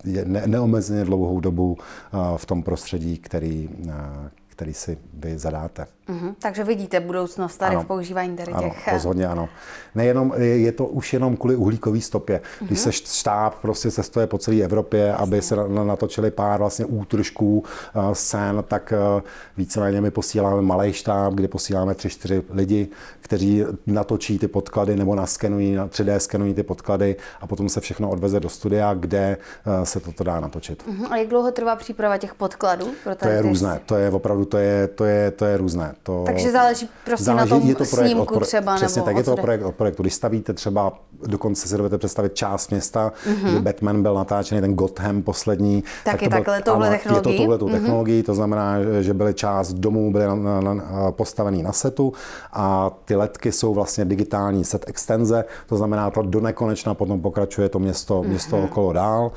eh, 0.06 0.26
ne, 0.26 0.48
neomezeně 0.48 1.06
dlouhou 1.06 1.40
dobu 1.40 1.78
eh, 1.80 2.18
v 2.38 2.46
tom 2.46 2.64
prostředí, 2.64 3.18
který, 3.18 3.70
eh, 3.90 4.30
který 4.48 4.74
si 4.74 4.98
vy 5.14 5.38
zadáte. 5.38 5.88
Mm-hmm. 6.10 6.36
Takže 6.40 6.64
vidíte 6.64 7.00
budoucnost 7.00 7.58
tady 7.58 7.76
ano. 7.76 7.84
v 7.84 7.88
používání 7.88 8.36
tady 8.36 8.52
ano, 8.52 8.70
těch... 8.70 8.94
rozhodně 8.94 9.28
ano. 9.28 9.50
Nejenom, 9.96 10.34
je 10.38 10.72
to 10.72 10.86
už 10.86 11.14
jenom 11.14 11.38
kvůli 11.38 11.56
uhlíkové 11.56 12.02
stopě. 12.02 12.38
Mm-hmm. 12.38 12.66
Když 12.66 12.80
se 12.80 12.92
štáb 12.92 13.56
prostě 13.62 13.92
cestuje 13.92 14.28
po 14.28 14.38
celé 14.38 14.62
Evropě, 14.62 15.00
Jasně. 15.00 15.16
aby 15.16 15.42
se 15.42 15.56
natočili 15.86 16.32
pár 16.32 16.60
vlastně 16.60 16.86
útržků 16.86 17.64
uh, 17.96 18.14
scén, 18.14 18.64
tak 18.68 18.94
uh, 19.16 19.22
víceméně 19.58 20.02
my 20.02 20.12
posíláme 20.12 20.62
malý 20.62 20.94
štáb, 20.94 21.34
kde 21.34 21.48
posíláme 21.48 21.96
tři, 21.96 22.10
čtyři 22.10 22.44
lidi, 22.50 22.88
kteří 23.22 23.64
natočí 23.88 24.40
ty 24.40 24.48
podklady 24.48 24.96
nebo 24.96 25.16
naskenují, 25.16 25.76
na 25.76 25.88
3D 25.88 26.18
skenují 26.18 26.54
ty 26.54 26.64
podklady 26.64 27.16
a 27.42 27.48
potom 27.48 27.70
se 27.70 27.82
všechno 27.82 28.10
odveze 28.10 28.40
do 28.40 28.50
studia, 28.50 28.94
kde 28.94 29.38
uh, 29.66 29.84
se 29.84 30.00
toto 30.00 30.24
dá 30.24 30.40
natočit. 30.40 30.84
Mm-hmm. 30.88 31.08
A 31.12 31.18
jak 31.18 31.28
dlouho 31.28 31.52
trvá 31.52 31.76
příprava 31.76 32.18
těch 32.18 32.36
podkladů? 32.36 32.88
Pro 33.04 33.16
to 33.16 33.28
je 33.28 33.42
různé, 33.42 33.80
to 33.86 33.96
je 33.96 34.10
opravdu, 34.10 34.46
to 34.46 34.58
je, 34.58 34.88
to 34.88 35.06
je, 35.06 35.32
to 35.32 35.46
je 35.46 35.58
různé 35.58 35.93
To 36.04 36.24
Takže 36.26 36.52
záleží 36.52 36.90
prostě 37.06 37.24
záleží, 37.24 37.50
na 37.50 37.58
tom 37.58 37.68
je 37.68 37.76
to 37.76 37.84
projekt 37.86 38.12
snímku 38.12 38.36
od, 38.36 38.44
třeba. 38.44 38.76
Přesně 38.76 39.00
nebo 39.00 39.06
tak, 39.06 39.18
je 39.18 39.24
to 39.24 39.36
projekt 39.36 39.62
od 39.66 39.76
projektu. 39.76 40.04
Když 40.04 40.14
stavíte 40.14 40.54
třeba, 40.54 40.94
dokonce 41.26 41.68
si 41.68 41.78
dovedete 41.78 41.98
představit 41.98 42.36
část 42.36 42.70
města, 42.70 43.12
mm-hmm. 43.26 43.50
kdy 43.50 43.60
Batman 43.60 44.02
byl 44.02 44.14
natáčený, 44.14 44.62
ten 44.62 44.74
Gotham 44.74 45.22
poslední. 45.22 45.82
Tak, 45.82 45.92
tak 46.04 46.22
je 46.22 46.30
to 46.30 46.36
takhle 46.36 46.56
byl, 46.56 46.64
touhle 46.64 46.90
technologií? 46.90 47.34
Je 47.34 47.38
to 47.38 47.44
touhle 47.44 47.58
mm-hmm. 47.58 47.82
technologií, 47.82 48.24
to 48.24 48.36
znamená, 48.36 48.76
že 49.02 49.14
byly 49.14 49.34
část 49.34 49.74
domů 49.74 50.12
byly 50.12 50.26
na, 50.26 50.36
na, 50.36 50.74
na, 50.74 51.12
postavený 51.12 51.64
na 51.64 51.72
setu 51.72 52.14
a 52.54 52.92
ty 53.06 53.16
letky 53.16 53.52
jsou 53.52 53.74
vlastně 53.74 54.06
digitální 54.06 54.64
set 54.64 54.86
extenze, 54.88 55.46
to 55.68 55.78
znamená, 55.78 56.10
to 56.10 56.22
do 56.22 56.40
nekonečna 56.40 56.94
potom 56.94 57.22
pokračuje 57.22 57.70
to 57.70 57.80
město, 57.80 58.22
mm-hmm. 58.22 58.28
město 58.28 58.64
okolo 58.64 58.94
dál 58.94 59.32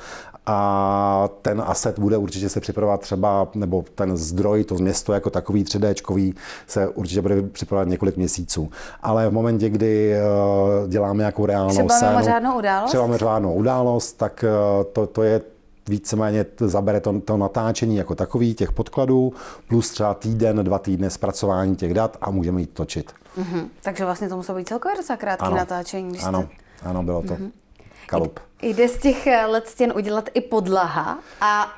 a 0.46 1.28
ten 1.42 1.62
asset 1.66 1.98
bude 1.98 2.16
určitě 2.16 2.48
se 2.48 2.60
připravovat 2.60 3.00
třeba, 3.00 3.48
nebo 3.54 3.84
ten 3.94 4.16
zdroj, 4.16 4.64
to 4.64 4.74
město 4.74 5.12
jako 5.12 5.30
takový 5.30 5.64
3D 5.64 6.34
se 6.66 6.88
určitě 6.88 7.22
bude 7.22 7.42
připravovat 7.42 7.88
několik 7.88 8.16
měsíců. 8.16 8.70
Ale 9.02 9.28
v 9.28 9.32
momentě, 9.32 9.68
kdy 9.68 10.12
eh, 10.12 10.20
děláme 10.88 11.18
nějakou 11.18 11.46
reálnou 11.46 11.74
třeba 11.74 11.96
scénu, 11.96 12.10
mimořádnou 12.10 12.58
událost? 12.58 12.88
třeba 12.90 13.06
mimořádnou 13.06 13.54
událost, 13.54 14.12
tak 14.12 14.44
eh, 14.44 14.84
to, 14.84 15.06
to 15.06 15.22
je 15.22 15.40
víceméně 15.88 16.46
zabere 16.58 17.00
to, 17.00 17.20
to 17.20 17.36
natáčení 17.36 17.96
jako 17.96 18.14
takový, 18.14 18.54
těch 18.54 18.72
podkladů, 18.72 19.32
plus 19.68 19.90
třeba 19.90 20.14
týden, 20.14 20.64
dva 20.64 20.78
týdny 20.78 21.10
zpracování 21.10 21.76
těch 21.76 21.94
dat 21.94 22.16
a 22.20 22.30
můžeme 22.30 22.60
jít 22.60 22.70
točit. 22.70 23.12
Mm-hmm. 23.38 23.68
Takže 23.82 24.04
vlastně 24.04 24.28
to 24.28 24.36
muselo 24.36 24.58
být 24.58 24.68
celkově 24.68 24.96
docela 24.96 25.16
krátké 25.16 25.50
natáčení. 25.50 26.10
Když 26.10 26.22
ano, 26.24 26.42
jste... 26.42 26.88
ano, 26.88 27.02
bylo 27.02 27.22
to. 27.22 27.34
Mm-hmm. 27.34 27.50
Kalup. 28.06 28.40
Jde 28.62 28.88
z 28.88 28.98
těch 28.98 29.26
eh, 29.26 29.46
let 29.46 29.68
stěn 29.68 29.92
udělat 29.96 30.28
i 30.34 30.40
podlaha 30.40 31.18
a 31.40 31.72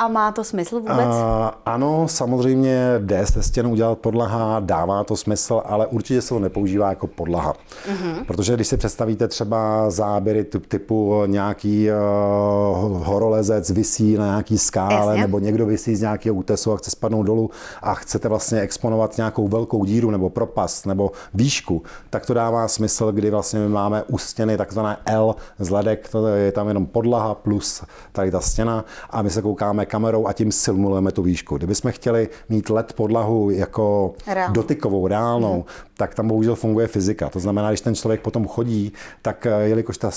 a 0.00 0.08
má 0.08 0.32
to 0.32 0.44
smysl 0.44 0.80
vůbec? 0.80 0.98
Uh, 0.98 1.50
ano, 1.66 2.08
samozřejmě 2.08 2.94
jde 2.98 3.26
se 3.26 3.42
stěn 3.42 3.66
udělat 3.66 3.98
podlaha, 3.98 4.60
dává 4.60 5.04
to 5.04 5.16
smysl, 5.16 5.62
ale 5.64 5.86
určitě 5.86 6.22
se 6.22 6.28
to 6.28 6.38
nepoužívá 6.38 6.88
jako 6.88 7.06
podlaha. 7.06 7.52
Uh-huh. 7.52 8.24
Protože 8.26 8.54
když 8.54 8.66
si 8.66 8.76
představíte 8.76 9.28
třeba 9.28 9.90
záběry 9.90 10.44
typu 10.44 11.22
nějaký 11.26 11.88
uh, 11.90 13.06
horolezec 13.06 13.70
vysí 13.70 14.16
na 14.16 14.26
nějaký 14.26 14.58
skále, 14.58 15.06
Jasně. 15.06 15.20
nebo 15.20 15.38
někdo 15.38 15.66
vysí 15.66 15.96
z 15.96 16.00
nějakého 16.00 16.36
útesu 16.36 16.72
a 16.72 16.76
chce 16.76 16.90
spadnout 16.90 17.26
dolů 17.26 17.50
a 17.82 17.94
chcete 17.94 18.28
vlastně 18.28 18.60
exponovat 18.60 19.16
nějakou 19.16 19.48
velkou 19.48 19.84
díru 19.84 20.10
nebo 20.10 20.30
propast 20.30 20.86
nebo 20.86 21.12
výšku, 21.34 21.82
tak 22.10 22.26
to 22.26 22.34
dává 22.34 22.68
smysl, 22.68 23.12
kdy 23.12 23.30
vlastně 23.30 23.60
my 23.60 23.68
máme 23.68 24.02
u 24.02 24.18
stěny 24.18 24.56
takzvané 24.56 24.96
L 25.06 25.36
z 25.58 25.70
ledek, 25.70 26.08
to 26.08 26.26
je 26.26 26.52
tam 26.52 26.68
jenom 26.68 26.86
podlaha 26.86 27.34
plus 27.34 27.82
tady 28.12 28.30
ta 28.30 28.40
stěna 28.40 28.84
a 29.10 29.22
my 29.22 29.30
se 29.30 29.42
koukáme 29.42 29.86
kamerou 29.90 30.26
a 30.26 30.32
tím 30.32 30.52
simulujeme 30.52 31.12
tu 31.12 31.22
výšku. 31.22 31.56
Kdybychom 31.56 31.92
chtěli 31.92 32.28
mít 32.48 32.70
LED 32.70 32.92
podlahu 32.92 33.50
jako 33.50 34.12
Reál. 34.26 34.52
dotykovou, 34.52 35.06
reálnou, 35.06 35.56
mm. 35.56 35.64
tak 35.96 36.14
tam 36.14 36.28
bohužel 36.28 36.54
funguje 36.54 36.86
fyzika. 36.86 37.28
To 37.28 37.40
znamená, 37.40 37.68
když 37.68 37.80
ten 37.80 37.94
člověk 37.94 38.20
potom 38.20 38.48
chodí, 38.48 38.92
tak 39.22 39.46
eh, 39.46 39.68
jelikož 39.68 39.98
ta 39.98 40.10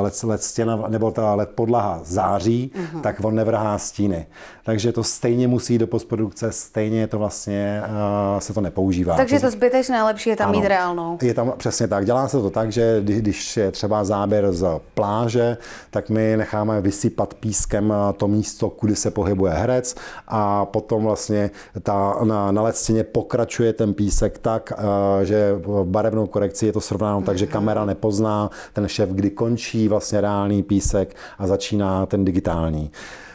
LED, 0.00 0.24
LED 0.24 0.42
stěna 0.42 0.84
nebo 0.88 1.10
ta 1.10 1.34
LED 1.34 1.48
podlaha 1.48 2.00
září, 2.04 2.72
mm. 2.94 3.00
tak 3.00 3.24
on 3.24 3.34
nevrhá 3.34 3.78
stíny. 3.78 4.26
Takže 4.64 4.92
to 4.92 5.04
stejně 5.04 5.48
musí 5.48 5.78
do 5.78 5.86
postprodukce, 5.86 6.52
stejně 6.52 7.06
to 7.06 7.18
vlastně 7.18 7.82
uh, 7.84 8.40
se 8.40 8.52
to 8.54 8.60
nepoužívá. 8.60 9.16
Takže 9.16 9.40
to 9.40 9.50
zbytečné, 9.50 10.02
lepší 10.02 10.30
je 10.30 10.36
tam 10.36 10.48
ano, 10.48 10.60
mít 10.60 10.68
reálnou. 10.68 11.18
Je 11.22 11.34
tam 11.34 11.52
přesně 11.56 11.88
tak. 11.88 12.04
Dělá 12.04 12.28
se 12.28 12.36
to 12.36 12.50
tak, 12.50 12.72
že 12.72 13.00
když 13.04 13.56
je 13.56 13.70
třeba 13.70 14.04
záběr 14.04 14.52
z 14.52 14.80
pláže, 14.94 15.56
tak 15.90 16.10
my 16.10 16.36
necháme 16.36 16.80
vysypat 16.80 17.34
pískem 17.34 17.94
to 18.16 18.28
místo, 18.28 18.70
kudy 18.70 18.96
se 18.96 19.10
pohybuje 19.18 19.52
herec 19.52 19.94
a 20.28 20.64
potom 20.64 21.02
vlastně 21.02 21.50
ta, 21.82 22.18
na, 22.24 22.52
na 22.52 22.72
stěně 22.72 23.04
pokračuje 23.04 23.72
ten 23.72 23.94
písek 23.94 24.38
tak, 24.38 24.72
eh, 24.72 25.24
že 25.24 25.58
v 25.58 25.84
barevnou 25.84 26.26
korekci 26.26 26.66
je 26.66 26.72
to 26.72 26.80
srovnáno 26.80 27.22
tak, 27.22 27.38
že 27.38 27.46
kamera 27.46 27.84
nepozná 27.84 28.50
ten 28.72 28.88
šéf, 28.88 29.08
kdy 29.08 29.30
končí 29.30 29.88
vlastně 29.88 30.20
reálný 30.20 30.62
písek 30.62 31.16
a 31.38 31.46
začíná 31.46 32.06
ten 32.06 32.24
digitální. 32.24 32.90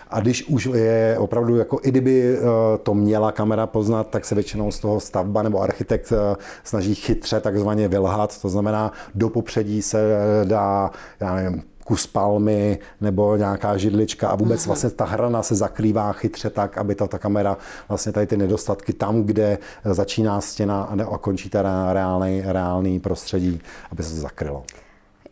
A 0.10 0.20
když 0.20 0.48
už 0.48 0.70
je 0.74 1.16
opravdu, 1.20 1.56
jako 1.56 1.80
i 1.84 1.92
kdyby 1.92 2.38
eh, 2.38 2.42
to 2.84 2.94
měla 2.94 3.32
kamera 3.32 3.68
poznat, 3.68 4.08
tak 4.10 4.25
se 4.25 4.36
většinou 4.36 4.72
z 4.72 4.80
toho 4.80 5.00
stavba 5.00 5.44
nebo 5.44 5.62
architekt 5.62 6.12
eh, 6.12 6.36
snaží 6.63 6.96
chytře 6.96 7.40
takzvaně 7.40 7.88
vylhat. 7.88 8.42
To 8.42 8.50
znamená, 8.50 8.92
do 9.16 9.30
popředí 9.30 9.82
se 9.82 10.00
dá, 10.44 10.92
já 11.20 11.36
nevím, 11.36 11.63
kus 11.84 12.08
palmy 12.08 12.80
nebo 13.02 13.36
nějaká 13.36 13.78
židlička 13.78 14.30
a 14.30 14.36
vůbec 14.36 14.66
vlastně 14.66 14.90
ta 14.90 15.06
hrana 15.06 15.44
se 15.44 15.56
zakrývá 15.56 16.13
chytře 16.13 16.50
tak, 16.50 16.78
aby 16.78 16.96
ta, 16.96 17.08
ta 17.08 17.18
kamera 17.18 17.58
vlastně 17.90 18.12
tady 18.12 18.28
ty 18.28 18.38
nedostatky 18.38 18.94
tam, 18.94 19.24
kde 19.24 19.58
začíná 19.84 20.42
stěna 20.42 20.84
a 21.12 21.18
končí 21.18 21.50
ta 21.50 21.94
reálný, 21.94 22.42
reálný 22.46 23.00
prostředí, 23.00 23.62
aby 23.92 24.04
se 24.04 24.10
to 24.16 24.22
zakrylo. 24.22 24.63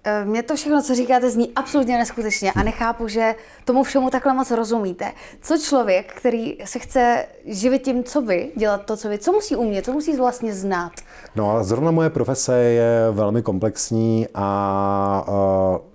Eh, 0.04 0.26
mně 0.26 0.44
to 0.44 0.56
všechno, 0.56 0.82
co 0.82 0.96
říkáte, 0.96 1.30
zní 1.30 1.52
absolutně 1.56 1.98
neskutečně 1.98 2.52
a 2.52 2.64
nechápu, 2.64 3.08
že 3.08 3.36
tomu 3.66 3.84
všemu 3.84 4.10
takhle 4.10 4.34
moc 4.34 4.52
rozumíte. 4.52 5.12
Co 5.42 5.58
člověk, 5.58 6.14
který 6.14 6.58
se 6.66 6.80
chce 6.80 7.26
živit 7.46 7.82
tím, 7.82 8.04
co 8.04 8.22
vy, 8.22 8.52
dělat 8.56 8.86
to, 8.86 8.98
co 8.98 9.10
vy, 9.10 9.18
co 9.18 9.32
musí 9.32 9.56
umět, 9.56 9.86
co 9.86 9.94
musí 9.94 10.18
vlastně 10.18 10.54
znát? 10.54 10.92
No 11.36 11.52
a 11.52 11.64
zrovna 11.64 11.92
moje 11.92 12.10
profese 12.10 12.58
je 12.60 13.12
velmi 13.12 13.42
komplexní 13.42 14.28
a 14.36 15.26
uh, 15.28 15.91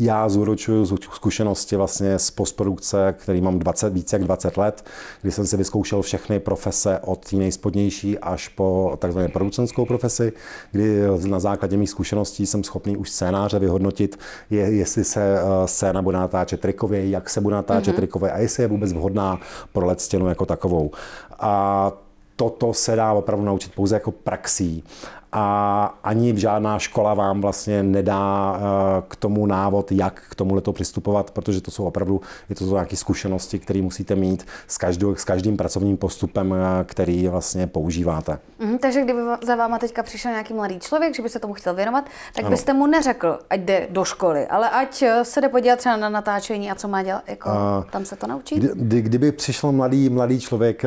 já 0.00 0.28
zúročuju 0.28 0.86
zkušenosti 0.86 1.76
vlastně 1.76 2.18
z 2.18 2.30
postprodukce, 2.30 3.14
který 3.18 3.40
mám 3.40 3.58
20, 3.58 3.92
více 3.92 4.16
jak 4.16 4.24
20 4.24 4.56
let, 4.56 4.84
kdy 5.22 5.32
jsem 5.32 5.46
si 5.46 5.56
vyzkoušel 5.56 6.02
všechny 6.02 6.40
profese 6.40 6.98
od 6.98 7.30
té 7.30 7.36
nejspodnější 7.36 8.18
až 8.18 8.48
po 8.48 8.96
takzvané 8.98 9.28
producentskou 9.28 9.86
profesi, 9.86 10.32
kdy 10.72 11.00
na 11.28 11.40
základě 11.40 11.76
mých 11.76 11.90
zkušeností 11.90 12.46
jsem 12.46 12.64
schopný 12.64 12.96
už 12.96 13.10
scénáře 13.10 13.58
vyhodnotit, 13.58 14.18
je, 14.50 14.60
jestli 14.60 15.04
se 15.04 15.38
eh, 15.38 15.68
scéna 15.68 16.02
bude 16.02 16.18
natáčet 16.18 16.60
trikově, 16.60 17.10
jak 17.10 17.30
se 17.30 17.40
bude 17.40 17.54
natáčet 17.54 17.94
mm-hmm. 17.94 17.96
trikově 17.96 18.32
a 18.32 18.38
jestli 18.38 18.62
je 18.62 18.68
vůbec 18.68 18.92
vhodná 18.92 19.40
pro 19.72 19.86
let 19.86 20.00
stěnu 20.00 20.28
jako 20.28 20.46
takovou. 20.46 20.90
A 21.38 21.92
toto 22.36 22.74
se 22.74 22.96
dá 22.96 23.12
opravdu 23.12 23.44
naučit 23.44 23.74
pouze 23.74 23.96
jako 23.96 24.10
praxí 24.10 24.84
a 25.32 25.98
ani 26.04 26.38
žádná 26.40 26.78
škola 26.78 27.14
vám 27.14 27.40
vlastně 27.40 27.82
nedá 27.82 28.56
eh, 28.56 29.02
k 29.08 29.16
tomu 29.16 29.46
návod, 29.46 29.92
jak 29.92 30.22
k 30.30 30.34
tomu 30.34 30.60
to 30.60 30.72
přistupovat, 30.72 31.30
protože 31.30 31.60
to 31.60 31.70
jsou 31.70 31.84
opravdu, 31.84 32.20
je 32.48 32.56
to 32.56 32.64
nějaké 32.64 32.96
zkušenosti, 32.96 33.58
které 33.58 33.82
musíte 33.82 34.14
mít 34.14 34.46
s, 34.66 34.78
každou, 34.78 35.14
s 35.14 35.24
každým 35.24 35.56
pracovním 35.56 35.96
postupem, 35.96 36.54
eh, 36.54 36.84
který 36.84 37.28
vlastně 37.28 37.66
používáte. 37.66 38.38
Mm, 38.58 38.78
takže 38.78 39.02
kdyby 39.02 39.20
za 39.42 39.56
váma 39.56 39.78
teďka 39.78 40.02
přišel 40.02 40.30
nějaký 40.30 40.54
mladý 40.54 40.78
člověk, 40.78 41.14
že 41.16 41.22
by 41.22 41.28
se 41.28 41.38
tomu 41.38 41.54
chtěl 41.54 41.74
věnovat, 41.74 42.04
tak 42.34 42.44
ano. 42.44 42.50
byste 42.50 42.72
mu 42.72 42.86
neřekl, 42.86 43.38
ať 43.50 43.60
jde 43.60 43.86
do 43.90 44.04
školy, 44.04 44.46
ale 44.46 44.70
ať 44.70 45.02
eh, 45.02 45.24
se 45.24 45.40
jde 45.40 45.48
podívat 45.48 45.78
třeba 45.78 45.96
na 45.96 46.08
natáčení 46.08 46.70
a 46.70 46.74
co 46.74 46.88
má 46.88 47.02
dělat, 47.02 47.22
jako, 47.26 47.48
a, 47.48 47.86
tam 47.90 48.04
se 48.04 48.16
to 48.16 48.26
naučí? 48.26 48.54
Kdy, 48.54 49.02
kdyby 49.02 49.32
přišel 49.32 49.72
mladý, 49.72 50.08
mladý 50.08 50.40
člověk 50.40 50.82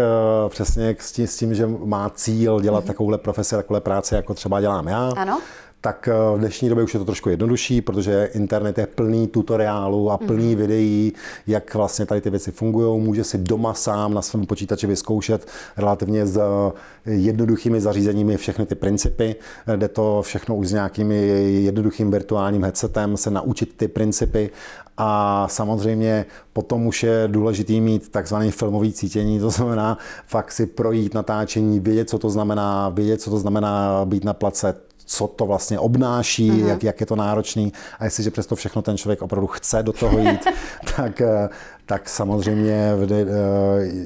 přesně 0.49 0.95
s 0.99 1.11
tím, 1.11 1.27
s 1.27 1.37
tím, 1.37 1.53
že 1.53 1.67
má 1.67 2.09
cíl 2.09 2.61
dělat 2.61 2.83
mm-hmm. 2.83 2.87
takovouhle 2.87 3.17
profesi, 3.17 3.55
takovouhle 3.55 3.81
práci, 3.81 4.15
jako 4.15 4.30
třeba 4.33 4.61
dělám 4.61 4.87
já, 4.87 5.13
ano 5.17 5.39
tak 5.81 6.07
eh, 6.07 6.35
v 6.35 6.39
dnešní 6.39 6.69
době 6.69 6.83
už 6.83 6.93
je 6.93 6.99
to 6.99 7.05
trošku 7.05 7.29
jednodušší, 7.29 7.81
protože 7.81 8.29
internet 8.33 8.77
je 8.77 8.87
plný 8.87 9.27
tutoriálů 9.27 10.11
a 10.11 10.17
plný 10.17 10.55
mm. 10.55 10.61
videí, 10.61 11.13
jak 11.47 11.75
vlastně 11.75 12.05
tady 12.05 12.21
ty 12.21 12.29
věci 12.29 12.51
fungují. 12.51 13.01
Může 13.01 13.23
si 13.23 13.37
doma 13.37 13.73
sám 13.73 14.13
na 14.13 14.21
svém 14.21 14.45
počítači 14.45 14.87
vyzkoušet 14.87 15.47
relativně 15.77 16.25
s 16.25 16.37
eh, 16.37 17.11
jednoduchými 17.11 17.81
zařízeními 17.81 18.37
všechny 18.37 18.65
ty 18.65 18.75
principy. 18.75 19.35
Jde 19.75 19.87
to 19.87 20.21
všechno 20.21 20.55
už 20.55 20.67
s 20.67 20.73
nějakým 20.73 21.11
jednoduchým 21.11 22.11
virtuálním 22.11 22.63
headsetem, 22.63 23.17
se 23.17 23.31
naučit 23.31 23.73
ty 23.77 23.87
principy 23.87 24.49
a 24.97 25.47
samozřejmě 25.47 26.25
potom 26.53 26.87
už 26.87 27.03
je 27.03 27.23
důležitý 27.27 27.81
mít 27.81 28.09
takzvaný 28.09 28.51
filmový 28.51 28.93
cítění, 28.93 29.39
to 29.39 29.49
znamená 29.49 29.97
fakt 30.27 30.51
si 30.51 30.65
projít 30.65 31.13
natáčení, 31.13 31.79
vědět, 31.79 32.09
co 32.09 32.19
to 32.19 32.29
znamená, 32.29 32.89
vědět, 32.89 33.21
co 33.21 33.29
to 33.29 33.37
znamená 33.37 34.05
být 34.05 34.23
na 34.23 34.33
place, 34.33 34.75
co 35.05 35.27
to 35.27 35.45
vlastně 35.45 35.79
obnáší, 35.79 36.51
uh-huh. 36.51 36.67
jak, 36.67 36.83
jak 36.83 36.99
je 36.99 37.05
to 37.05 37.15
náročný 37.15 37.73
a 37.99 38.03
jestliže 38.03 38.31
přesto 38.31 38.55
všechno 38.55 38.81
ten 38.81 38.97
člověk 38.97 39.21
opravdu 39.21 39.47
chce 39.47 39.83
do 39.83 39.93
toho 39.93 40.19
jít, 40.19 40.47
tak, 40.95 41.21
eh, 41.21 41.49
tak 41.85 42.09
samozřejmě 42.09 42.91
eh, 43.11 43.25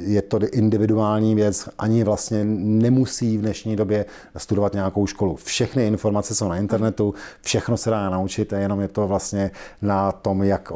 je 0.06 0.22
to 0.22 0.40
individuální 0.52 1.36
věc. 1.36 1.70
Ani 1.80 2.04
vlastně 2.04 2.44
nemusí 2.44 3.38
v 3.38 3.42
dnešní 3.42 3.76
době 3.76 4.06
studovat 4.38 4.74
nějakou 4.74 5.08
školu. 5.08 5.36
Všechny 5.36 5.88
informace 5.88 6.36
jsou 6.36 6.50
na 6.50 6.58
internetu, 6.58 7.14
všechno 7.42 7.78
se 7.78 7.90
dá 7.90 8.10
naučit 8.10 8.54
a 8.54 8.58
jenom 8.58 8.82
je 8.82 8.88
to 8.88 9.08
vlastně 9.08 9.52
na 9.82 10.12
tom, 10.12 10.44
jak 10.44 10.72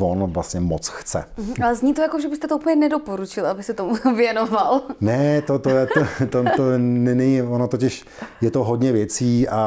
on 0.00 0.32
vlastně 0.32 0.60
moc 0.60 0.88
chce. 0.88 1.24
Uh-huh. 1.38 1.64
Ale 1.64 1.74
zní 1.74 1.94
to 1.94 2.02
jako, 2.02 2.20
že 2.20 2.28
byste 2.28 2.48
to 2.48 2.56
úplně 2.56 2.76
nedoporučil, 2.76 3.46
aby 3.46 3.62
se 3.62 3.74
tomu 3.74 3.94
věnoval. 4.16 4.82
Ne, 5.00 5.42
to, 5.42 5.58
to, 5.58 5.70
je, 5.70 5.86
to, 5.86 6.26
to, 6.26 6.44
to 6.56 6.62
není, 6.78 7.42
ono 7.42 7.68
totiž 7.68 8.04
je 8.40 8.50
to 8.50 8.64
hodně 8.64 8.92
věcí 8.92 9.48
a 9.48 9.63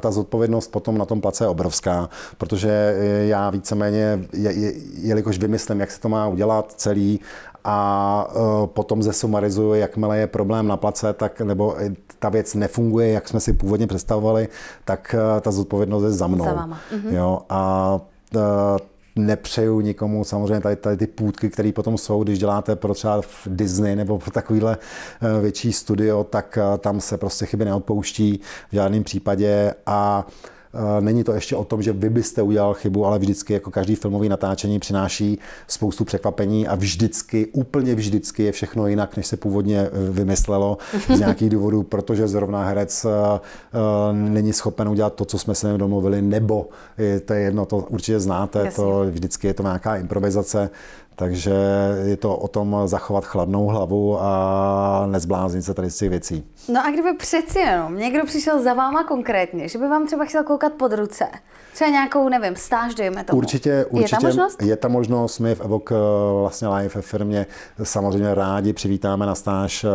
ta 0.00 0.10
zodpovědnost 0.10 0.72
potom 0.72 0.98
na 0.98 1.04
tom 1.04 1.20
place 1.20 1.44
je 1.44 1.48
obrovská, 1.48 2.08
protože 2.38 2.96
já 3.26 3.50
víceméně, 3.50 4.20
jelikož 4.94 5.38
vymyslím, 5.38 5.80
jak 5.80 5.90
se 5.90 6.00
to 6.00 6.08
má 6.08 6.28
udělat 6.28 6.72
celý 6.76 7.20
a 7.64 8.28
potom 8.66 9.02
zesumarizuju, 9.02 9.74
jakmile 9.74 10.18
je 10.18 10.26
problém 10.26 10.66
na 10.66 10.76
place, 10.76 11.12
tak 11.12 11.40
nebo 11.40 11.76
ta 12.18 12.28
věc 12.28 12.54
nefunguje, 12.54 13.10
jak 13.10 13.28
jsme 13.28 13.40
si 13.40 13.52
původně 13.52 13.86
představovali, 13.86 14.48
tak 14.84 15.14
ta 15.40 15.50
zodpovědnost 15.50 16.04
je 16.04 16.10
za 16.10 16.26
mnou. 16.26 16.44
Za 16.44 16.66
mhm. 16.66 17.16
Jo, 17.16 17.40
a 17.48 18.00
nepřeju 19.18 19.80
nikomu 19.80 20.24
samozřejmě 20.24 20.60
tady, 20.60 20.76
tady 20.76 20.96
ty 20.96 21.06
půdky, 21.06 21.50
které 21.50 21.72
potom 21.72 21.98
jsou, 21.98 22.24
když 22.24 22.38
děláte 22.38 22.76
pro 22.76 22.94
třeba 22.94 23.22
v 23.22 23.46
Disney 23.46 23.96
nebo 23.96 24.18
pro 24.18 24.30
takovýhle 24.30 24.76
eh, 25.22 25.40
větší 25.40 25.72
studio, 25.72 26.24
tak 26.24 26.58
eh, 26.58 26.78
tam 26.78 27.00
se 27.00 27.18
prostě 27.18 27.46
chyby 27.46 27.64
neodpouští 27.64 28.40
v 28.70 28.74
žádném 28.74 29.04
případě. 29.04 29.74
A 29.86 30.26
není 31.00 31.24
to 31.24 31.32
ještě 31.32 31.56
o 31.56 31.64
tom, 31.64 31.82
že 31.82 31.92
vy 31.92 32.10
byste 32.10 32.42
udělal 32.42 32.74
chybu, 32.74 33.06
ale 33.06 33.18
vždycky 33.18 33.52
jako 33.52 33.70
každý 33.70 33.94
filmový 33.94 34.28
natáčení 34.28 34.78
přináší 34.78 35.38
spoustu 35.66 36.04
překvapení 36.04 36.68
a 36.68 36.74
vždycky, 36.74 37.46
úplně 37.46 37.94
vždycky 37.94 38.42
je 38.42 38.52
všechno 38.52 38.86
jinak, 38.86 39.16
než 39.16 39.26
se 39.26 39.36
původně 39.36 39.80
eh, 39.80 40.10
vymyslelo 40.10 40.78
z 41.14 41.18
nějakých 41.18 41.50
důvodů, 41.50 41.82
protože 41.82 42.28
zrovna 42.28 42.64
herec 42.64 43.04
eh, 43.04 43.40
není 44.12 44.52
schopen 44.52 44.88
udělat 44.88 45.14
to, 45.14 45.24
co 45.24 45.38
jsme 45.38 45.54
se 45.54 45.78
domluvili, 45.78 46.22
nebo 46.22 46.68
to 47.24 47.32
je 47.32 47.40
jedno, 47.40 47.66
to 47.66 47.76
určitě 47.76 48.20
znáte, 48.20 48.58
Jasně. 48.58 48.76
to 48.76 49.06
vždycky 49.10 49.46
je 49.46 49.54
to 49.54 49.62
nějaká 49.62 49.96
improvizace, 49.96 50.70
takže 51.18 51.52
je 52.04 52.16
to 52.16 52.36
o 52.36 52.48
tom 52.48 52.76
zachovat 52.84 53.24
chladnou 53.24 53.66
hlavu 53.66 54.18
a 54.20 55.06
nezbláznit 55.06 55.64
se 55.64 55.74
tady 55.74 55.90
z 55.90 55.98
těch 55.98 56.10
věcí. 56.10 56.44
No 56.68 56.86
a 56.86 56.90
kdyby 56.90 57.12
přeci 57.14 57.58
jenom 57.58 57.96
někdo 57.96 58.24
přišel 58.24 58.62
za 58.62 58.74
váma 58.74 59.04
konkrétně, 59.04 59.68
že 59.68 59.78
by 59.78 59.88
vám 59.88 60.06
třeba 60.06 60.24
chtěl 60.24 60.44
koukat 60.44 60.72
pod 60.72 60.92
ruce, 60.92 61.24
třeba 61.74 61.90
nějakou, 61.90 62.28
nevím, 62.28 62.56
stáž, 62.56 62.94
dejme 62.94 63.24
tomu. 63.24 63.38
Určitě, 63.38 63.84
určitě. 63.90 64.16
Je 64.16 64.20
ta 64.20 64.26
možnost? 64.26 64.62
Je 64.62 64.76
ta 64.76 64.88
možnost. 64.88 65.38
My 65.38 65.54
v 65.54 65.60
Evok 65.60 65.92
eh, 65.92 65.94
vlastně 66.40 66.68
live 66.68 66.94
ve 66.94 67.02
firmě 67.02 67.46
samozřejmě 67.82 68.34
rádi 68.34 68.72
přivítáme 68.72 69.26
na 69.26 69.34
stáž 69.34 69.84
eh, 69.84 69.88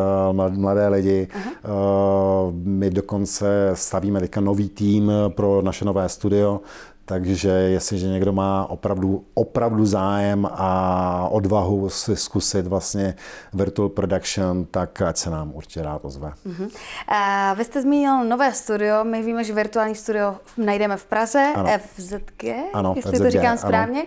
mladé 0.50 0.88
lidi. 0.88 1.28
Uh-huh. 1.34 2.52
My 2.64 2.90
dokonce 2.90 3.72
stavíme 3.74 4.20
teďka 4.20 4.42
nový 4.42 4.70
tým 4.70 5.12
pro 5.30 5.62
naše 5.62 5.86
nové 5.86 6.10
studio, 6.10 6.62
takže 7.06 7.50
jestliže 7.50 8.08
někdo 8.08 8.34
má 8.34 8.66
opravdu, 8.70 9.26
opravdu 9.34 9.86
zájem 9.86 10.48
a 10.52 11.28
odvahu 11.32 11.90
si 11.90 12.16
zkusit 12.16 12.68
vlastně 12.68 13.16
virtual 13.54 13.90
production, 13.90 14.66
tak 14.66 15.02
ať 15.02 15.18
se 15.18 15.30
nám 15.30 15.52
určitě 15.54 15.82
rád 15.82 16.06
ozve. 16.06 16.34
Uh-huh. 16.48 16.64
Uh, 16.64 17.58
vy 17.58 17.66
jste 17.66 17.82
zmínil 17.82 18.24
nové 18.24 18.54
studio. 18.54 19.04
My 19.04 19.24
víme, 19.24 19.44
že 19.44 19.54
virtuální 19.54 19.96
studio 19.96 20.36
najdeme 20.58 20.98
v 20.98 21.06
Praze, 21.06 21.54
ano. 21.56 21.70
FZG, 21.78 22.44
ano, 22.74 22.94
jestli 22.96 23.12
FZG, 23.12 23.24
to 23.24 23.32
říkám 23.32 23.58
správně. 23.58 24.04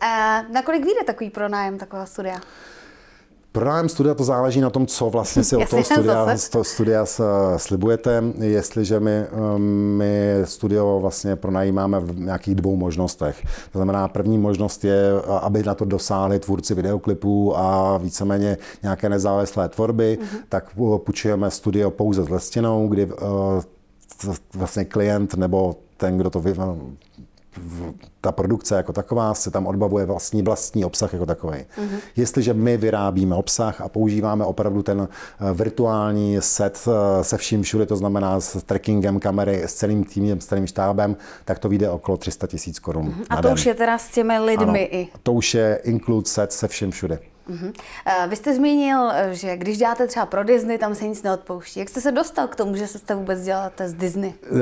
Ano. 0.00 0.44
Uh, 0.46 0.54
nakolik 0.54 0.84
vyjde 0.84 1.04
takový 1.04 1.30
pronájem 1.30 1.78
takového 1.78 2.06
studia? 2.06 2.40
Pro 3.58 3.66
nájem 3.66 3.88
studia 3.88 4.14
to 4.14 4.24
záleží 4.24 4.60
na 4.60 4.70
tom, 4.70 4.86
co 4.86 5.10
vlastně 5.10 5.44
si 5.44 5.56
od 5.56 5.68
toho 5.70 5.84
studia, 5.84 6.36
toho 6.50 6.64
studia 6.64 7.04
slibujete. 7.56 8.22
Jestliže 8.38 9.00
my, 9.00 9.24
um, 9.56 9.62
my 9.96 10.40
studio 10.44 10.98
vlastně 11.00 11.36
pronajímáme 11.36 12.00
v 12.00 12.20
nějakých 12.20 12.54
dvou 12.54 12.76
možnostech. 12.76 13.42
To 13.72 13.78
znamená, 13.78 14.08
první 14.08 14.38
možnost 14.38 14.84
je, 14.84 15.12
aby 15.40 15.62
na 15.62 15.74
to 15.74 15.84
dosáhli 15.84 16.38
tvůrci 16.38 16.74
videoklipů 16.74 17.58
a 17.58 17.98
víceméně 17.98 18.56
nějaké 18.82 19.08
nezávislé 19.08 19.68
tvorby, 19.68 20.18
mm-hmm. 20.20 20.38
tak 20.48 20.70
půjčujeme 21.04 21.50
studio 21.50 21.90
pouze 21.90 22.24
s 22.24 22.28
lestinou, 22.28 22.88
kdy 22.88 23.08
vlastně 24.54 24.84
klient 24.84 25.34
nebo 25.34 25.76
ten, 25.96 26.18
kdo 26.18 26.30
to 26.30 26.40
vy, 26.40 26.54
ta 28.20 28.32
produkce 28.32 28.76
jako 28.76 28.92
taková 28.92 29.34
se 29.34 29.50
tam 29.50 29.66
odbavuje 29.66 30.04
vlastní 30.04 30.42
vlastní 30.42 30.84
obsah 30.84 31.12
jako 31.12 31.26
takový. 31.26 31.58
Mm-hmm. 31.58 31.98
Jestliže 32.16 32.54
my 32.54 32.76
vyrábíme 32.76 33.34
obsah 33.34 33.80
a 33.80 33.88
používáme 33.88 34.44
opravdu 34.44 34.82
ten 34.82 35.08
eh, 35.10 35.54
virtuální 35.54 36.36
set 36.40 36.88
eh, 36.88 37.24
se 37.24 37.36
vším 37.36 37.62
všude, 37.62 37.86
to 37.86 37.96
znamená 37.96 38.40
s 38.40 38.62
trackingem 38.62 39.20
kamery, 39.20 39.62
s 39.62 39.74
celým 39.74 40.04
týmem, 40.04 40.40
s 40.40 40.46
celým 40.46 40.66
štábem, 40.66 41.16
tak 41.44 41.58
to 41.58 41.68
vyjde 41.68 41.90
okolo 41.90 42.18
300 42.18 42.46
tisíc 42.46 42.78
korun. 42.78 43.08
Mm-hmm. 43.08 43.26
A 43.30 43.36
to 43.36 43.42
den. 43.42 43.52
už 43.52 43.66
je 43.66 43.74
teda 43.74 43.98
s 43.98 44.08
těmi 44.08 44.38
lidmi 44.38 44.88
ano, 44.88 44.98
i. 45.00 45.08
To 45.22 45.32
už 45.32 45.54
je 45.54 45.80
include 45.84 46.26
set 46.26 46.52
se 46.52 46.68
vším 46.68 46.90
všude. 46.90 47.18
Uh-huh. 47.48 47.72
Vy 48.28 48.36
jste 48.36 48.54
zmínil, 48.54 49.10
že 49.30 49.56
když 49.56 49.78
děláte 49.78 50.06
třeba 50.06 50.26
pro 50.26 50.44
Disney, 50.44 50.78
tam 50.78 50.94
se 50.94 51.04
nic 51.04 51.22
neodpouští. 51.22 51.80
Jak 51.80 51.88
jste 51.88 52.00
se 52.00 52.12
dostal 52.12 52.48
k 52.48 52.56
tomu, 52.56 52.76
že 52.76 52.86
jste 52.86 53.14
vůbec 53.14 53.44
děláte 53.44 53.88
z 53.88 53.94
Disney? 53.94 54.34
Uh, 54.50 54.58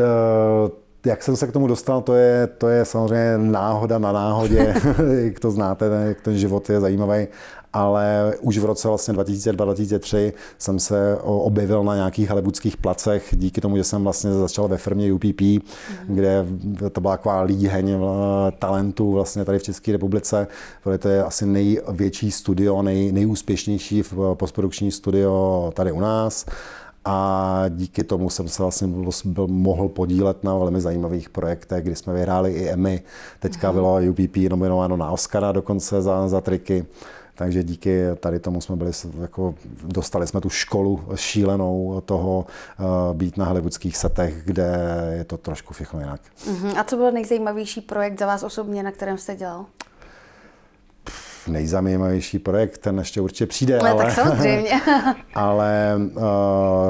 jak 1.06 1.22
jsem 1.22 1.36
se 1.36 1.46
k 1.46 1.52
tomu 1.52 1.66
dostal, 1.66 2.02
to 2.02 2.14
je, 2.14 2.46
to 2.46 2.68
je 2.68 2.84
samozřejmě 2.84 3.38
náhoda 3.38 3.98
na 3.98 4.12
náhodě, 4.12 4.74
jak 5.24 5.40
to 5.40 5.50
znáte, 5.50 5.86
jak 6.08 6.20
ten 6.20 6.38
život 6.38 6.70
je 6.70 6.80
zajímavý, 6.80 7.26
ale 7.72 8.34
už 8.40 8.58
v 8.58 8.64
roce 8.64 8.88
vlastně 8.88 9.14
2002-2003 9.14 10.32
jsem 10.58 10.78
se 10.78 11.18
objevil 11.22 11.84
na 11.84 11.94
nějakých 11.94 12.30
hollywoodských 12.30 12.76
placech 12.76 13.28
díky 13.32 13.60
tomu, 13.60 13.76
že 13.76 13.84
jsem 13.84 14.04
vlastně 14.04 14.32
začal 14.32 14.68
ve 14.68 14.76
firmě 14.76 15.12
UPP, 15.12 15.40
mm. 15.40 15.60
kde 16.06 16.46
to 16.92 17.00
byla 17.00 17.16
taková 17.16 17.42
líheň 17.42 17.90
eh, 17.90 17.98
talentů 18.58 19.12
vlastně 19.12 19.44
tady 19.44 19.58
v 19.58 19.62
České 19.62 19.92
republice, 19.92 20.46
protože 20.82 20.98
to 20.98 21.08
je 21.08 21.24
asi 21.24 21.46
největší 21.46 22.30
studio, 22.30 22.82
nej, 22.82 23.12
nejúspěšnější 23.12 24.02
postprodukční 24.34 24.92
studio 24.92 25.72
tady 25.74 25.92
u 25.92 26.00
nás 26.00 26.46
a 27.08 27.64
díky 27.68 28.04
tomu 28.04 28.30
jsem 28.30 28.48
se 28.48 28.62
vlastně 28.62 28.88
byl, 28.88 29.10
byl, 29.24 29.46
mohl 29.46 29.88
podílet 29.88 30.44
na 30.44 30.54
velmi 30.54 30.80
zajímavých 30.80 31.30
projektech, 31.30 31.84
kdy 31.84 31.96
jsme 31.96 32.12
vyhráli 32.12 32.52
i 32.52 32.68
Emmy. 32.68 33.02
Teďka 33.40 33.72
bylo 33.72 34.00
UPP 34.10 34.36
nominováno 34.50 34.96
na 34.96 35.10
Oscara 35.10 35.52
dokonce 35.52 36.02
za, 36.02 36.28
za 36.28 36.40
triky. 36.40 36.86
Takže 37.34 37.62
díky 37.62 38.02
tady 38.20 38.38
tomu 38.40 38.60
jsme 38.60 38.76
byli, 38.76 38.90
jako, 39.20 39.54
dostali 39.84 40.26
jsme 40.26 40.40
tu 40.40 40.50
školu 40.50 41.00
šílenou 41.14 42.02
toho 42.04 42.46
uh, 42.78 43.16
být 43.16 43.36
na 43.36 43.44
hollywoodských 43.44 43.96
setech, 43.96 44.42
kde 44.44 44.80
je 45.16 45.24
to 45.24 45.36
trošku 45.36 45.74
všechno 45.74 46.00
jinak. 46.00 46.20
Uh-huh. 46.46 46.80
A 46.80 46.84
co 46.84 46.96
byl 46.96 47.12
nejzajímavější 47.12 47.80
projekt 47.80 48.18
za 48.18 48.26
vás 48.26 48.42
osobně, 48.42 48.82
na 48.82 48.90
kterém 48.90 49.18
jste 49.18 49.36
dělal? 49.36 49.66
Nejzajímavější 51.48 52.38
projekt, 52.38 52.78
ten 52.78 52.98
ještě 52.98 53.20
určitě 53.20 53.46
přijde. 53.46 53.78
Ale, 53.78 53.90
ale 53.90 54.04
tak 54.04 54.14
samozřejmě. 54.14 54.70
ale 55.34 55.94
uh, 56.16 56.22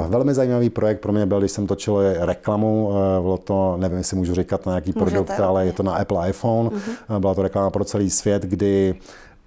velmi 0.09 0.35
zajímavý 0.35 0.71
projekt 0.71 1.01
pro 1.01 1.13
mě 1.13 1.27
byl, 1.27 1.39
když 1.39 1.51
jsem 1.51 1.67
točil 1.67 2.25
reklamu, 2.25 2.89
uh, 2.89 2.95
bylo 3.23 3.39
to, 3.39 3.77
nevím, 3.77 3.99
jestli 3.99 4.17
můžu 4.17 4.35
říkat 4.35 4.67
na 4.67 4.73
nějaký 4.73 4.93
Můžete, 4.97 5.11
produkt, 5.11 5.41
ale 5.41 5.67
je 5.67 5.73
to 5.73 5.83
na 5.83 5.95
Apple 5.95 6.29
iPhone. 6.29 6.71
Uh-huh. 6.71 7.21
Byla 7.21 7.35
to 7.35 7.43
reklama 7.43 7.71
pro 7.71 7.85
celý 7.85 8.11
svět, 8.11 8.43
kdy 8.43 8.95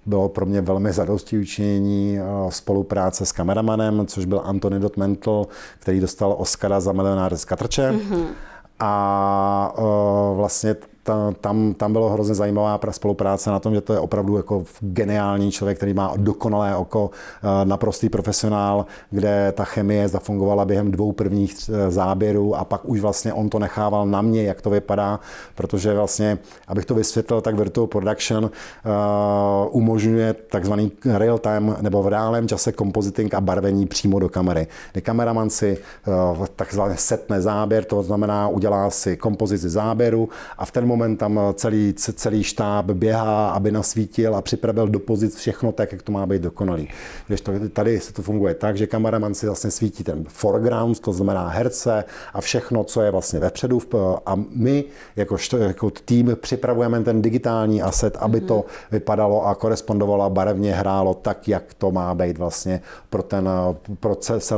bylo 0.06 0.28
pro 0.28 0.46
mě 0.46 0.60
velmi 0.60 0.92
zadosti 0.92 1.38
učinění 1.38 2.18
spolupráce 2.48 3.26
s 3.26 3.32
kameramanem, 3.32 4.06
což 4.06 4.24
byl 4.24 4.42
Anthony 4.44 4.80
Dotmental, 4.80 5.46
který 5.78 6.00
dostal 6.00 6.34
Oscara 6.38 6.80
za 6.80 6.92
milionáře 6.92 7.36
z 7.36 7.44
Katrče. 7.44 7.90
Mm-hmm. 7.90 8.24
A 8.80 9.72
vlastně 10.36 10.76
ta, 11.02 11.32
tam, 11.40 11.74
tam 11.74 11.92
bylo 11.92 12.08
hrozně 12.08 12.34
zajímavá 12.34 12.80
spolupráce 12.90 13.50
na 13.50 13.58
tom, 13.58 13.74
že 13.74 13.80
to 13.80 13.92
je 13.92 14.00
opravdu 14.00 14.36
jako 14.36 14.64
geniální 14.80 15.50
člověk, 15.50 15.76
který 15.76 15.94
má 15.94 16.12
dokonalé 16.16 16.76
oko, 16.76 17.10
eh, 17.42 17.64
naprostý 17.64 18.08
profesionál, 18.08 18.86
kde 19.10 19.52
ta 19.56 19.64
chemie 19.64 20.08
zafungovala 20.08 20.64
během 20.64 20.90
dvou 20.90 21.12
prvních 21.12 21.56
eh, 21.68 21.90
záběrů 21.90 22.56
a 22.56 22.64
pak 22.64 22.80
už 22.84 23.00
vlastně 23.00 23.32
on 23.32 23.48
to 23.48 23.58
nechával 23.58 24.06
na 24.06 24.22
mě, 24.22 24.42
jak 24.42 24.62
to 24.62 24.70
vypadá, 24.70 25.20
protože 25.54 25.94
vlastně, 25.94 26.38
abych 26.68 26.84
to 26.84 26.94
vysvětlil, 26.94 27.40
tak 27.40 27.54
Virtual 27.54 27.86
Production 27.86 28.44
uh, 28.44 28.50
umožňuje 29.70 30.32
takzvaný 30.32 30.92
real 31.04 31.38
time 31.38 31.76
nebo 31.80 32.02
v 32.02 32.08
reálném 32.08 32.48
čase 32.48 32.72
kompoziting 32.72 33.34
a 33.34 33.40
barvení 33.40 33.86
přímo 33.86 34.18
do 34.18 34.28
kamery. 34.28 34.66
Kdy 34.92 35.00
kameraman 35.00 35.50
si 35.50 35.78
takzvaně 36.56 36.96
setne 36.96 37.40
záběr, 37.40 37.84
to 37.84 38.02
znamená 38.02 38.48
udělá 38.48 38.90
si 38.90 39.16
kompozici 39.16 39.68
záběru 39.68 40.28
a 40.58 40.64
v 40.64 40.70
ten 40.70 40.89
moment 40.90 41.16
tam 41.16 41.40
celý, 41.54 41.94
celý 41.94 42.42
štáb 42.42 42.90
běhá, 42.90 43.50
aby 43.50 43.70
nasvítil 43.70 44.36
a 44.36 44.42
připravil 44.42 44.88
do 44.88 44.98
pozic 44.98 45.36
všechno 45.36 45.72
tak, 45.72 45.92
jak 45.92 46.02
to 46.02 46.12
má 46.12 46.26
být 46.26 46.42
dokonalý. 46.42 46.88
Když 47.26 47.40
to, 47.40 47.52
tady 47.72 48.00
se 48.00 48.12
to 48.12 48.22
funguje 48.22 48.54
tak, 48.54 48.76
že 48.76 48.86
kameraman 48.86 49.34
si 49.34 49.46
vlastně 49.46 49.70
svítí 49.70 50.04
ten 50.04 50.24
foreground, 50.28 51.00
to 51.00 51.12
znamená 51.12 51.48
herce 51.48 52.04
a 52.34 52.40
všechno, 52.40 52.84
co 52.84 53.02
je 53.02 53.10
vlastně 53.10 53.40
vepředu 53.40 53.80
a 54.26 54.36
my 54.56 54.84
jako, 55.16 55.36
jako 55.58 55.90
tým 55.90 56.36
připravujeme 56.40 57.00
ten 57.00 57.22
digitální 57.22 57.82
asset, 57.82 58.16
aby 58.16 58.40
to 58.40 58.64
vypadalo 58.90 59.46
a 59.46 59.54
korespondovalo 59.54 60.24
a 60.24 60.28
barevně 60.30 60.74
hrálo 60.74 61.14
tak, 61.14 61.48
jak 61.48 61.74
to 61.74 61.90
má 61.90 62.14
být 62.14 62.38
vlastně 62.38 62.80
pro, 63.10 63.22
ten, 63.22 63.48
pro 64.00 64.16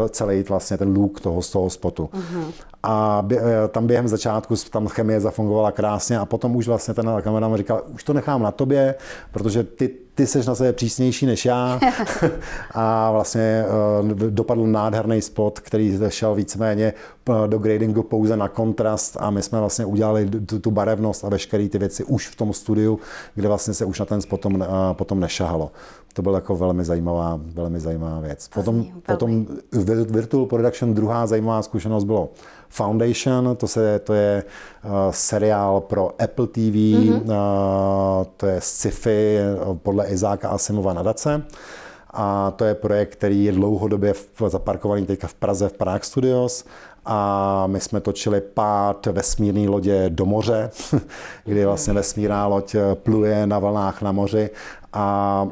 celý 0.09 0.43
vlastně 0.43 0.79
ten 0.79 0.97
look 0.97 1.21
toho, 1.21 1.43
z 1.43 1.51
toho 1.51 1.71
spotu. 1.71 2.11
Uh-huh. 2.13 2.72
A 2.83 3.23
bě, 3.23 3.41
tam 3.69 3.87
během 3.87 4.09
začátku 4.09 4.55
tam 4.71 4.89
chemie 4.89 5.21
zafungovala 5.21 5.73
krásně 5.73 6.19
a 6.19 6.27
potom 6.27 6.57
už 6.57 6.69
vlastně 6.69 6.95
ten 6.95 7.11
kameraman 7.23 7.59
říkal, 7.59 7.83
už 7.95 8.05
to 8.05 8.13
nechám 8.13 8.43
na 8.43 8.51
tobě, 8.51 8.95
protože 9.33 9.65
ty, 9.65 9.91
ty 10.23 10.27
seš 10.27 10.47
na 10.47 10.55
sebe 10.55 10.73
přísnější 10.73 11.27
než 11.27 11.45
já. 11.45 11.81
a 12.75 13.11
vlastně 13.11 13.65
uh, 14.03 14.09
dopadl 14.13 14.67
nádherný 14.67 15.23
spot, 15.23 15.61
který 15.61 15.99
šel 16.09 16.35
víceméně 16.35 16.93
do 17.47 17.59
gradingu 17.59 18.03
pouze 18.03 18.37
na 18.37 18.49
kontrast 18.49 19.17
a 19.21 19.31
my 19.31 19.43
jsme 19.43 19.61
vlastně 19.61 19.85
udělali 19.85 20.27
tu, 20.27 20.59
tu 20.59 20.71
barevnost 20.71 21.25
a 21.25 21.29
veškeré 21.29 21.69
ty 21.69 21.79
věci 21.79 22.05
už 22.05 22.29
v 22.29 22.37
tom 22.37 22.53
studiu, 22.53 22.99
kde 23.35 23.49
vlastně 23.49 23.75
se 23.75 23.85
už 23.85 23.99
na 23.99 24.07
ten 24.07 24.21
spot 24.21 24.41
potom, 24.41 24.67
potom 24.93 25.21
nešahalo. 25.21 25.71
To 26.13 26.23
byla 26.23 26.35
jako 26.35 26.57
velmi 26.57 26.85
zajímavá, 26.85 27.41
velmi 27.45 27.81
zajímavá 27.81 28.21
věc. 28.21 28.49
Potom, 28.49 28.85
potom 29.07 29.47
Virtual 30.11 30.47
Production 30.47 30.95
druhá 30.95 31.27
zajímavá 31.27 31.63
zkušenost 31.63 32.05
bylo 32.05 32.29
Foundation, 32.69 33.57
to, 33.57 33.69
se, 33.69 33.99
to 33.99 34.15
je 34.15 34.45
uh, 34.85 34.91
seriál 35.11 35.81
pro 35.81 36.23
Apple 36.23 36.47
TV, 36.47 36.59
mm-hmm. 36.59 37.23
uh, 37.23 38.27
to 38.37 38.47
je 38.47 38.61
sci-fi 38.61 39.39
podle 39.83 40.07
Izáka 40.13 40.49
Asimova 40.49 40.93
nadace. 40.93 41.43
A 42.15 42.53
to 42.57 42.65
je 42.65 42.75
projekt, 42.75 43.13
který 43.13 43.45
je 43.45 43.53
dlouhodobě 43.53 44.15
zaparkovaný 44.49 45.07
teďka 45.07 45.27
v 45.27 45.35
Praze 45.35 45.69
v 45.69 45.73
Prague 45.73 46.05
Studios 46.05 46.65
a 47.05 47.67
my 47.67 47.81
jsme 47.81 48.01
točili 48.01 48.41
pád 48.41 49.07
vesmírné 49.07 49.69
lodě 49.69 50.05
do 50.09 50.27
moře, 50.27 50.71
kdy 51.45 51.65
vlastně 51.65 51.93
vesmírná 51.93 52.47
loď 52.47 52.77
pluje 52.95 53.47
na 53.47 53.59
vlnách 53.59 54.03
na 54.03 54.13
moři 54.13 54.51
a, 54.93 55.49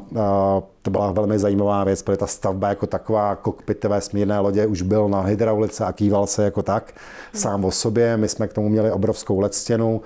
to 0.81 0.91
byla 0.91 1.11
velmi 1.11 1.39
zajímavá 1.39 1.83
věc, 1.83 2.01
protože 2.01 2.17
ta 2.17 2.27
stavba 2.27 2.69
jako 2.69 2.87
taková 2.87 3.35
kokpitové 3.35 4.01
smírné 4.01 4.39
lodě 4.39 4.65
už 4.65 4.81
byl 4.81 5.09
na 5.09 5.21
hydraulice 5.21 5.85
a 5.85 5.91
kýval 5.91 6.27
se 6.27 6.43
jako 6.43 6.61
tak 6.63 6.93
sám 7.33 7.65
o 7.65 7.71
sobě. 7.71 8.17
My 8.17 8.27
jsme 8.27 8.47
k 8.47 8.53
tomu 8.53 8.69
měli 8.69 8.91
obrovskou 8.91 9.39
ledstěnu, 9.39 10.01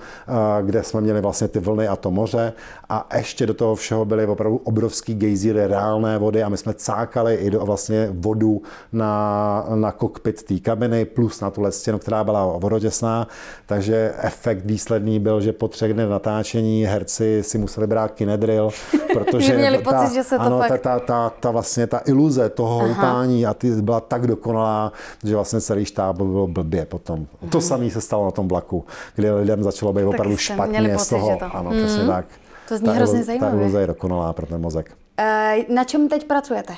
kde 0.62 0.82
jsme 0.82 1.00
měli 1.00 1.20
vlastně 1.20 1.48
ty 1.48 1.58
vlny 1.58 1.88
a 1.88 1.96
to 1.96 2.10
moře 2.10 2.52
a 2.88 3.08
ještě 3.16 3.46
do 3.46 3.54
toho 3.54 3.74
všeho 3.74 4.04
byly 4.04 4.26
opravdu 4.26 4.60
obrovský 4.64 5.14
gejzíry 5.14 5.66
reálné 5.66 6.18
vody 6.18 6.42
a 6.42 6.48
my 6.48 6.56
jsme 6.56 6.74
cákali 6.74 7.34
i 7.34 7.50
do 7.50 7.60
vlastně 7.60 8.08
vodu 8.10 8.62
na, 8.92 9.66
na 9.74 9.92
kokpit 9.92 10.42
té 10.42 10.58
kabiny 10.58 11.04
plus 11.04 11.40
na 11.40 11.50
tu 11.50 11.62
ledstěnu, 11.62 11.98
která 11.98 12.24
byla 12.24 12.46
vodotěsná, 12.46 13.28
takže 13.66 14.14
efekt 14.18 14.64
výsledný 14.64 15.20
byl, 15.20 15.40
že 15.40 15.52
po 15.52 15.68
třech 15.68 15.94
dnech 15.94 16.08
natáčení 16.08 16.84
herci 16.84 17.42
si 17.42 17.58
museli 17.58 17.86
brát 17.86 18.10
kinedril, 18.10 18.70
protože 19.12 19.56
měli 19.56 19.78
ta, 19.78 19.90
pocit, 19.90 20.14
že 20.14 20.24
se 20.24 20.36
to 20.36 20.42
ano. 20.42 20.65
Ta, 20.68 20.78
ta, 20.78 20.98
ta, 20.98 21.30
ta, 21.30 21.50
vlastně 21.50 21.86
ta 21.86 22.00
iluze 22.06 22.48
toho 22.48 22.80
Aha. 22.80 23.26
a 23.48 23.54
ty 23.54 23.70
byla 23.70 24.00
tak 24.00 24.26
dokonalá, 24.26 24.92
že 25.24 25.34
vlastně 25.34 25.60
celý 25.60 25.84
štáb 25.84 26.16
byl 26.16 26.46
blbě 26.46 26.86
potom. 26.86 27.26
Hmm. 27.40 27.50
To 27.50 27.60
samé 27.60 27.90
se 27.90 28.00
stalo 28.00 28.24
na 28.24 28.30
tom 28.30 28.48
vlaku, 28.48 28.84
kdy 29.14 29.30
lidem 29.30 29.62
začalo 29.62 29.92
být 29.92 30.04
opravdu 30.04 30.36
špatně 30.36 30.88
pocit, 30.88 31.04
z 31.04 31.08
toho. 31.08 31.36
To... 31.36 31.56
Ano, 31.56 31.70
hmm. 31.70 31.84
přesně 31.84 32.06
tak. 32.06 32.26
To 32.68 32.78
zní 32.78 32.86
ta 32.86 32.92
hrozně 32.92 33.24
zajímavé. 33.24 33.52
Ta 33.52 33.60
iluze 33.62 33.80
je 33.80 33.86
dokonalá 33.86 34.32
pro 34.32 34.46
ten 34.46 34.60
mozek. 34.60 34.92
Uh, 35.20 35.74
na 35.74 35.84
čem 35.84 36.08
teď 36.08 36.26
pracujete? 36.26 36.74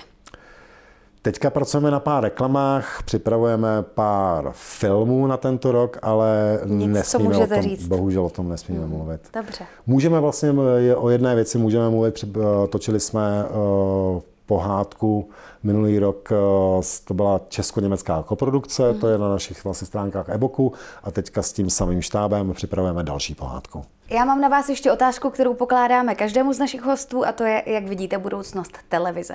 Teďka 1.29 1.51
pracujeme 1.51 1.91
na 1.91 2.01
pár 2.01 2.23
reklamách, 2.23 3.03
připravujeme 3.05 3.83
pár 3.83 4.51
filmů 4.53 5.27
na 5.27 5.37
tento 5.37 5.73
rok, 5.73 5.99
ale 6.03 6.61
Nic, 6.65 6.93
nesmíme 6.93 7.37
o 7.37 7.47
tom, 7.47 7.63
říct. 7.63 7.87
bohužel 7.87 8.25
o 8.25 8.31
tom 8.31 8.49
nesmíme 8.49 8.81
hmm. 8.81 8.91
mluvit. 8.91 9.21
Dobře. 9.35 9.65
Můžeme 9.87 10.21
vlastně 10.21 10.53
o 10.97 11.09
jedné 11.11 11.35
věci 11.35 11.59
můžeme 11.59 11.91
mluvit, 11.91 12.25
eh, 12.25 12.69
točili 12.69 13.01
jsme 13.01 13.45
uh, 13.45 14.21
pohádku 14.47 15.29
minulý 15.63 15.99
rok, 15.99 16.29
uh, 16.31 16.83
to 17.05 17.15
byla 17.15 17.41
česko-německá 17.49 18.23
koprodukce, 18.23 18.91
hmm. 18.91 19.01
to 19.01 19.09
je 19.09 19.19
na 19.19 19.29
našich 19.29 19.65
vlastně 19.65 19.87
stránkách 19.87 20.29
e-booku 20.29 20.73
a 21.03 21.11
teďka 21.11 21.43
s 21.43 21.53
tím 21.53 21.71
samým 21.71 22.03
štábem 22.03 22.53
připravujeme 22.53 23.03
další 23.03 23.35
pohádku. 23.35 23.85
Já 24.11 24.25
mám 24.25 24.41
na 24.41 24.49
vás 24.49 24.69
ještě 24.69 24.93
otázku, 24.93 25.31
kterou 25.31 25.55
pokládáme 25.55 26.15
každému 26.15 26.53
z 26.53 26.59
našich 26.59 26.83
hostů 26.83 27.27
a 27.27 27.33
to 27.33 27.45
je, 27.45 27.63
jak 27.67 27.85
vidíte 27.85 28.19
budoucnost 28.19 28.73
televize. 28.89 29.35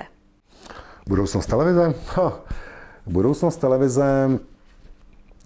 Budoucnost 1.06 1.46
televize? 1.46 1.94
Ha. 2.16 2.32
Budoucnost 3.06 3.56
televize 3.56 4.38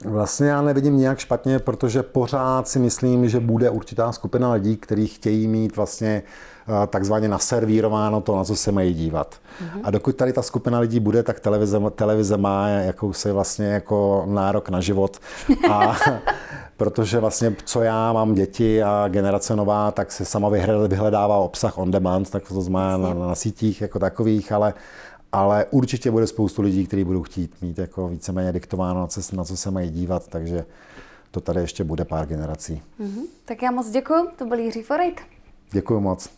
Vlastně 0.04 0.48
já 0.48 0.62
nevidím 0.62 0.98
nějak 0.98 1.18
špatně, 1.18 1.58
protože 1.58 2.02
pořád 2.02 2.68
si 2.68 2.78
myslím, 2.78 3.28
že 3.28 3.40
bude 3.40 3.70
určitá 3.70 4.12
skupina 4.12 4.52
lidí, 4.52 4.76
kteří 4.76 5.06
chtějí 5.06 5.48
mít 5.48 5.76
vlastně 5.76 6.22
eh, 6.68 6.86
takzvaně 6.86 7.28
naservírováno 7.28 8.20
to, 8.20 8.36
na 8.36 8.44
co 8.44 8.56
se 8.56 8.72
mají 8.72 8.94
dívat. 8.94 9.34
Mm-hmm. 9.34 9.80
A 9.84 9.90
dokud 9.90 10.16
tady 10.16 10.32
ta 10.32 10.42
skupina 10.42 10.78
lidí 10.78 11.00
bude, 11.00 11.22
tak 11.22 11.40
televize, 11.40 11.80
televize 11.94 12.36
má 12.36 12.68
jakousi 12.68 13.32
vlastně 13.32 13.66
jako 13.66 14.24
nárok 14.28 14.68
na 14.68 14.80
život. 14.80 15.18
A 15.70 15.96
protože 16.76 17.18
vlastně 17.20 17.56
co 17.64 17.82
já 17.82 18.12
mám 18.12 18.34
děti 18.34 18.82
a 18.82 19.08
generace 19.08 19.56
nová, 19.56 19.90
tak 19.90 20.12
se 20.12 20.24
sama 20.24 20.48
vyhledává 20.88 21.36
obsah 21.36 21.78
on 21.78 21.90
demand, 21.90 22.30
tak 22.30 22.48
to 22.48 22.60
znamená 22.60 22.96
na, 22.96 23.14
na 23.14 23.34
sítích 23.34 23.80
jako 23.80 23.98
takových, 23.98 24.52
ale 24.52 24.74
ale 25.32 25.66
určitě 25.70 26.10
bude 26.10 26.26
spoustu 26.26 26.62
lidí, 26.62 26.86
kteří 26.86 27.04
budou 27.04 27.22
chtít 27.22 27.62
mít 27.62 27.78
jako 27.78 28.08
víceméně 28.08 28.52
diktováno, 28.52 29.00
na 29.00 29.06
co, 29.06 29.36
na 29.36 29.44
co 29.44 29.56
se 29.56 29.70
mají 29.70 29.90
dívat, 29.90 30.28
takže 30.28 30.64
to 31.30 31.40
tady 31.40 31.60
ještě 31.60 31.84
bude 31.84 32.04
pár 32.04 32.26
generací. 32.26 32.82
Mm-hmm. 33.00 33.22
Tak 33.44 33.62
já 33.62 33.70
moc 33.70 33.90
děkuji, 33.90 34.28
to 34.36 34.46
byl 34.46 34.58
Jiří 34.58 34.82
Forejt. 34.82 35.20
Děkuji 35.72 36.00
moc. 36.00 36.30